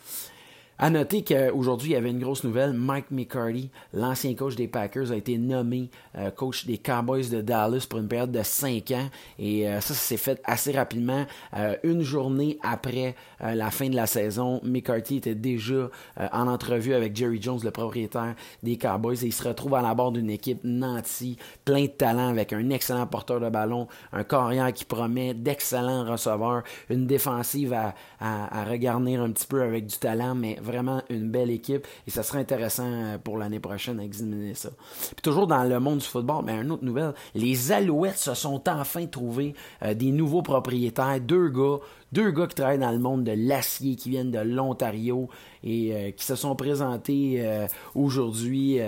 [0.80, 2.74] À noter qu'aujourd'hui, il y avait une grosse nouvelle.
[2.74, 7.88] Mike McCarty, l'ancien coach des Packers, a été nommé euh, coach des Cowboys de Dallas
[7.90, 9.10] pour une période de 5 ans.
[9.40, 11.26] Et euh, ça, ça s'est fait assez rapidement.
[11.56, 15.90] Euh, une journée après la fin de la saison, McCarthy était déjà
[16.32, 19.24] en entrevue avec Jerry Jones, le propriétaire des Cowboys.
[19.24, 22.70] Et il se retrouve à la bord d'une équipe nantie, plein de talent, avec un
[22.70, 28.66] excellent porteur de ballon, un carrière qui promet d'excellents receveurs, une défensive à, à, à
[28.66, 32.39] regarnir un petit peu avec du talent, mais vraiment une belle équipe et ça serait
[32.39, 34.70] intéressant euh, pour l'année prochaine d'examiner ça.
[34.99, 38.61] Puis toujours dans le monde du football, mais une autre nouvelle, les Alouettes se sont
[38.68, 39.53] enfin trouvés
[39.84, 41.78] euh, des nouveaux propriétaires, deux gars,
[42.11, 45.30] deux gars qui travaillent dans le monde de l'acier, qui viennent de l'Ontario
[45.63, 48.80] et euh, qui se sont présentés aujourd'hui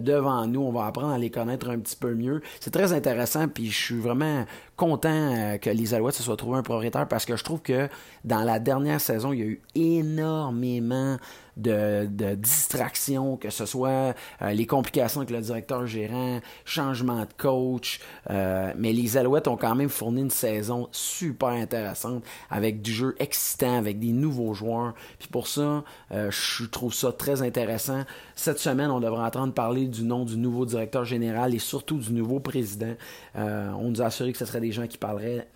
[0.00, 0.60] devant nous.
[0.60, 2.42] On va apprendre à les connaître un petit peu mieux.
[2.60, 4.44] C'est très intéressant, puis je suis vraiment
[4.76, 7.88] content que les Alouettes se soient trouvés un propriétaire parce que je trouve que
[8.24, 11.16] dans la dernière saison, il y a eu énormément
[11.58, 18.00] de, distraction, que ce soit euh, les complications avec le directeur gérant, changement de coach.
[18.30, 23.14] Euh, mais les Alouettes ont quand même fourni une saison super intéressante avec du jeu
[23.18, 24.94] excitant, avec des nouveaux joueurs.
[25.18, 28.04] Puis pour ça, euh, je trouve ça très intéressant.
[28.34, 32.12] Cette semaine, on devrait entendre parler du nom du nouveau directeur général et surtout du
[32.12, 32.94] nouveau président.
[33.34, 35.46] on nous a assuré que ce serait des gens qui parleraient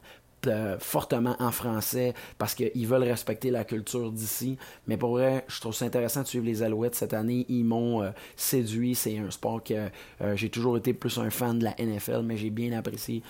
[0.46, 4.58] euh, fortement en français parce qu'ils veulent respecter la culture d'ici.
[4.86, 7.46] Mais pour vrai, je trouve ça intéressant de suivre les Alouettes cette année.
[7.48, 8.94] Ils m'ont euh, séduit.
[8.94, 9.88] C'est un sport que
[10.20, 13.22] euh, j'ai toujours été plus un fan de la NFL, mais j'ai bien apprécié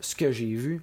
[0.00, 0.82] ce que j'ai vu.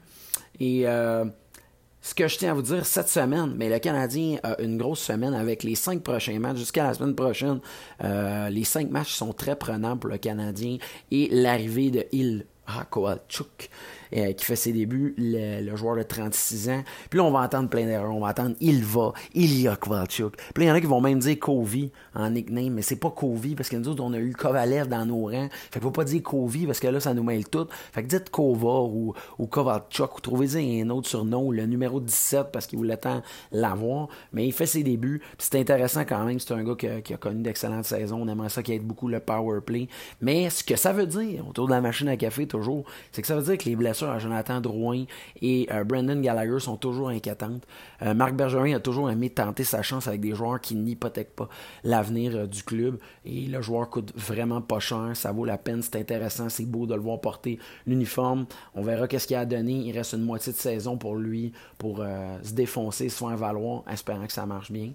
[0.60, 4.78] Et ce que je tiens à vous dire cette semaine, mais le Canadien a une
[4.78, 7.60] grosse semaine avec les cinq prochains matchs jusqu'à la semaine prochaine.
[8.02, 10.78] les cinq matchs sont très prenants pour le Canadien
[11.12, 12.46] et l'arrivée de Il
[12.90, 13.70] Kowalchuk
[14.16, 16.84] euh, qui fait ses débuts, le, joueur de 36 ans.
[17.10, 18.14] Puis là, on va entendre plein d'erreurs.
[18.14, 20.36] On va entendre il va, il y a Kowalchuk.
[20.54, 23.12] Puis il y en a qui vont même dire Kovi en nickname, mais c'est pas
[23.12, 25.50] Kovi parce que nous autres, on a eu Kovalev dans nos rangs.
[25.50, 27.68] Fait qu'il faut pas dire Kovi parce que là, ça nous mêle tout.
[27.92, 29.14] Fait que dites Kova ou,
[29.48, 34.08] Kovalchuk ou trouvez-y un autre surnom, le numéro 17 parce qu'il voulait tant l'avoir.
[34.34, 35.22] Mais il fait ses débuts.
[35.38, 36.40] C'est intéressant quand même.
[36.40, 38.22] C'est un gars qui a, connu d'excellentes saisons.
[38.22, 39.88] On aimerait ça qu'il ait beaucoup le power play.
[40.22, 43.28] Mais ce que ça veut dire autour de la machine à café, toujours, c'est que
[43.28, 45.06] ça veut dire que les blessures à Jonathan Drouin
[45.42, 47.64] et euh, Brandon Gallagher sont toujours inquiétantes.
[48.02, 51.50] Euh, Marc Bergerin a toujours aimé tenter sa chance avec des joueurs qui n'hypothèquent pas
[51.84, 52.98] l'avenir euh, du club.
[53.26, 55.12] Et le joueur coûte vraiment pas cher.
[55.14, 55.82] Ça vaut la peine.
[55.82, 56.50] C'est intéressant.
[56.50, 58.46] C'est beau de le voir porter l'uniforme.
[58.74, 59.74] On verra qu'est-ce qu'il a donné.
[59.74, 61.98] Il reste une moitié de saison pour lui pour
[62.44, 64.92] se défoncer, se faire valoir, espérant que ça marche bien.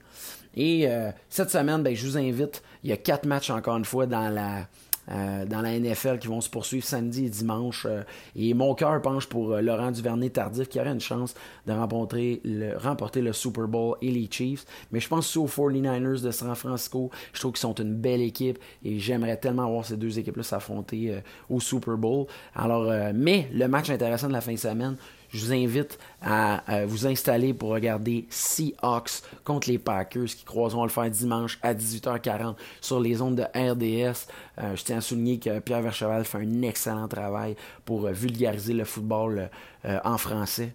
[0.56, 0.88] Et
[1.28, 2.62] cette semaine, ben, je vous invite.
[2.82, 4.66] Il y a quatre matchs encore une fois dans la
[5.10, 7.86] euh, dans la NFL qui vont se poursuivre samedi et dimanche.
[7.88, 8.02] Euh,
[8.36, 11.34] et mon cœur penche pour euh, Laurent Duvernay-Tardif qui aurait une chance
[11.66, 14.64] de remporter le, remporter le Super Bowl et les Chiefs.
[14.92, 17.10] Mais je pense aussi aux 49ers de San Francisco.
[17.32, 21.20] Je trouve qu'ils sont une belle équipe et j'aimerais tellement voir ces deux équipes-là s'affronter
[21.48, 22.26] au Super Bowl.
[22.54, 24.96] Alors, mais le match intéressant de la fin de semaine,
[25.32, 30.90] je vous invite à, vous installer pour regarder Seahawks contre les Packers qui croiseront le
[30.90, 34.26] faire dimanche à 18h40 sur les ondes de RDS.
[34.58, 38.72] Euh, je tiens à souligner que Pierre Vercheval fait un excellent travail pour euh, vulgariser
[38.72, 39.50] le football
[39.84, 40.74] euh, en français.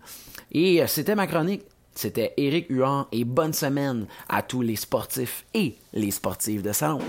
[0.51, 1.63] Et c'était ma chronique.
[1.93, 6.99] C'était Eric Huard et bonne semaine à tous les sportifs et les sportives de salon.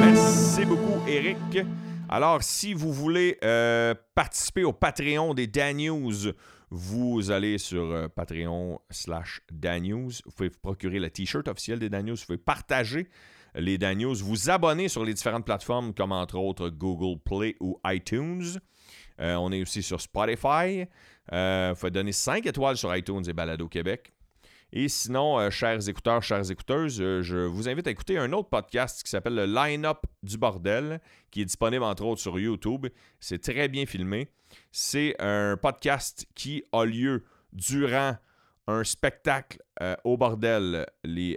[0.00, 1.66] Merci beaucoup, Eric.
[2.08, 6.32] Alors, si vous voulez euh, participer au Patreon des Dan News,
[6.70, 10.10] vous allez sur euh, Patreon slash Dan News.
[10.24, 12.16] Vous pouvez vous procurer le t-shirt officiel des Dan News.
[12.16, 13.08] Vous pouvez partager
[13.54, 14.14] les Dan News.
[14.16, 18.60] Vous abonner sur les différentes plateformes comme entre autres Google Play ou iTunes.
[19.20, 20.86] Euh, on est aussi sur Spotify.
[21.32, 24.13] Il faut donner 5 étoiles sur iTunes et Balado Québec.
[24.76, 28.48] Et sinon, euh, chers écouteurs, chères écouteuses, euh, je vous invite à écouter un autre
[28.48, 31.00] podcast qui s'appelle le Line-Up du Bordel,
[31.30, 32.88] qui est disponible entre autres sur YouTube.
[33.20, 34.26] C'est très bien filmé.
[34.72, 37.22] C'est un podcast qui a lieu
[37.52, 38.16] durant
[38.66, 40.86] un spectacle euh, au bordel.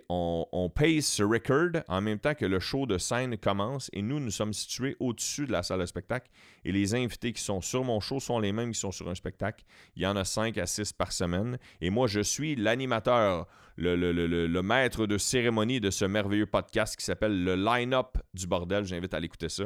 [0.09, 0.71] On, on
[1.01, 4.53] ce record en même temps que le show de scène commence et nous, nous sommes
[4.53, 6.29] situés au-dessus de la salle de spectacle
[6.63, 9.15] et les invités qui sont sur mon show sont les mêmes qui sont sur un
[9.15, 9.65] spectacle.
[9.95, 13.95] Il y en a 5 à 6 par semaine et moi, je suis l'animateur, le,
[13.95, 18.85] le, maître de cérémonie de ce merveilleux podcast qui s'appelle le Line-Up du bordel.
[18.85, 19.65] J'invite à l'écouter ça.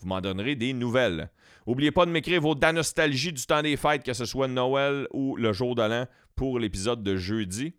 [0.00, 1.30] Vous m'en donnerez des nouvelles.
[1.66, 5.36] N'oubliez pas de m'écrire vos nostalgie du temps des fêtes, que ce soit Noël ou
[5.36, 7.74] le jour de l'an pour l'épisode de jeudi.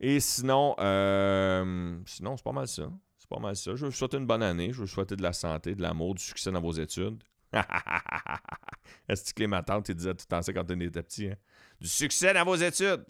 [0.00, 2.90] Et sinon, euh, sinon c'est pas mal ça.
[3.16, 3.76] C'est pas mal ça.
[3.76, 4.72] Je vous souhaiter une bonne année.
[4.72, 7.22] Je vous souhaiter de la santé, de l'amour, du succès dans vos études.
[9.08, 11.28] Est-ce que ma tante disait tout le temps ça quand on était petit?
[11.28, 11.36] Hein?
[11.80, 13.04] Du succès dans vos études.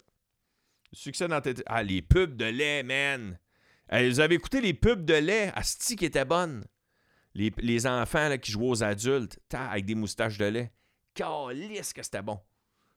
[0.91, 1.55] Du succès dans tes...
[1.65, 3.39] Ah, les pubs de lait, man.
[3.91, 5.51] vous avez écouté les pubs de lait?
[5.55, 6.63] Asti qui étaient bonnes.
[7.35, 10.71] Les, enfants qui jouaient aux adultes, avec des moustaches de lait.
[11.15, 12.39] Calisse que c'était bon.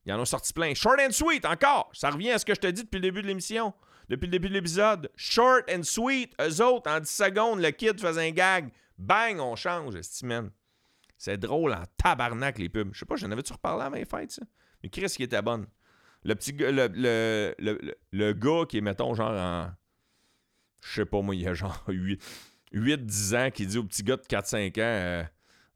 [0.05, 0.73] Ils en ont sorti plein.
[0.75, 1.91] Short and sweet, encore.
[1.93, 3.75] Ça revient à ce que je te dis depuis le début de l'émission.
[4.09, 5.11] Depuis le début de l'épisode.
[5.17, 6.33] Short and sweet.
[6.41, 8.71] Eux autres, en 10 secondes, le kid faisait un gag.
[8.99, 10.51] Bang, on change, estime.
[11.19, 12.91] C'est drôle en tabarnak, les pubs.
[12.93, 14.43] Je sais pas, j'en avais-tu reparlé à mes fêtes, ça?
[14.83, 15.67] Mais Chris qui était bonne.
[16.25, 19.71] Le petit gars, le, le, le, gars qui est, mettons, genre en.
[20.83, 21.85] Je sais pas, moi, il y a genre
[22.77, 24.83] 8-10 ans qui dit au petit gars de 4-5 ans.
[24.83, 25.25] Euh,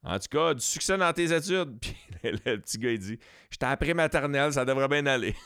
[0.02, 1.78] en tout cas, du succès dans tes études.
[1.80, 3.18] Puis le, petit gars, il dit
[3.50, 5.34] J'étais après maternelle, ça devrait bien aller.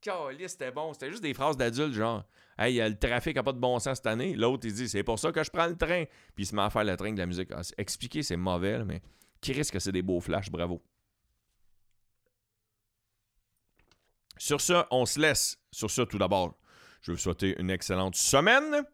[0.00, 0.92] Caliste, c'était bon.
[0.92, 2.24] C'était juste des phrases d'adultes, genre
[2.58, 4.34] Hey, le trafic n'a pas de bon sens cette année.
[4.34, 6.04] L'autre, il dit C'est pour ça que je prends le train.
[6.34, 7.50] Puis il se met à faire le train de la musique.
[7.52, 9.02] Ah, expliquer, c'est mauvais, mais
[9.40, 10.82] qui risque que c'est des beaux flashs Bravo.
[14.38, 15.58] Sur ça, on se laisse.
[15.70, 16.54] Sur ça, tout d'abord.
[17.02, 18.84] Je veux vous souhaiter une excellente semaine.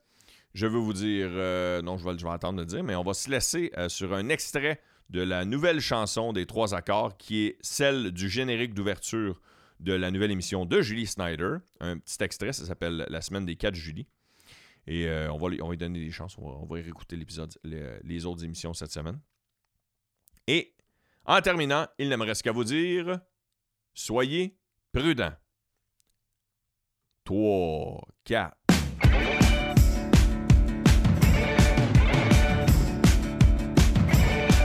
[0.54, 3.14] Je veux vous dire, euh, non, je vais, je attendre de dire, mais on va
[3.14, 7.58] se laisser euh, sur un extrait de la nouvelle chanson des trois accords, qui est
[7.60, 9.40] celle du générique d'ouverture
[9.80, 11.56] de la nouvelle émission de Julie Snyder.
[11.80, 14.06] Un petit extrait, ça s'appelle La semaine des 4 Julie.
[14.86, 16.36] Et euh, on, va, lui- donner des chances.
[16.38, 19.20] On va, y réécouter l'épisode, les, les autres émissions cette semaine.
[20.46, 20.74] Et
[21.24, 23.20] en terminant, il ne me reste qu'à vous dire
[23.94, 24.56] soyez
[24.92, 25.34] prudents.
[27.24, 28.56] 3, 4.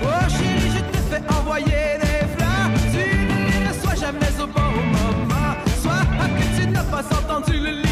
[0.04, 2.72] Oh chérie, je te fais envoyer des fleurs.
[2.92, 3.04] Tu
[3.64, 5.56] ne reçois jamais au bon moment.
[5.82, 6.06] Soit
[6.38, 7.87] que tu n'as pas entendu le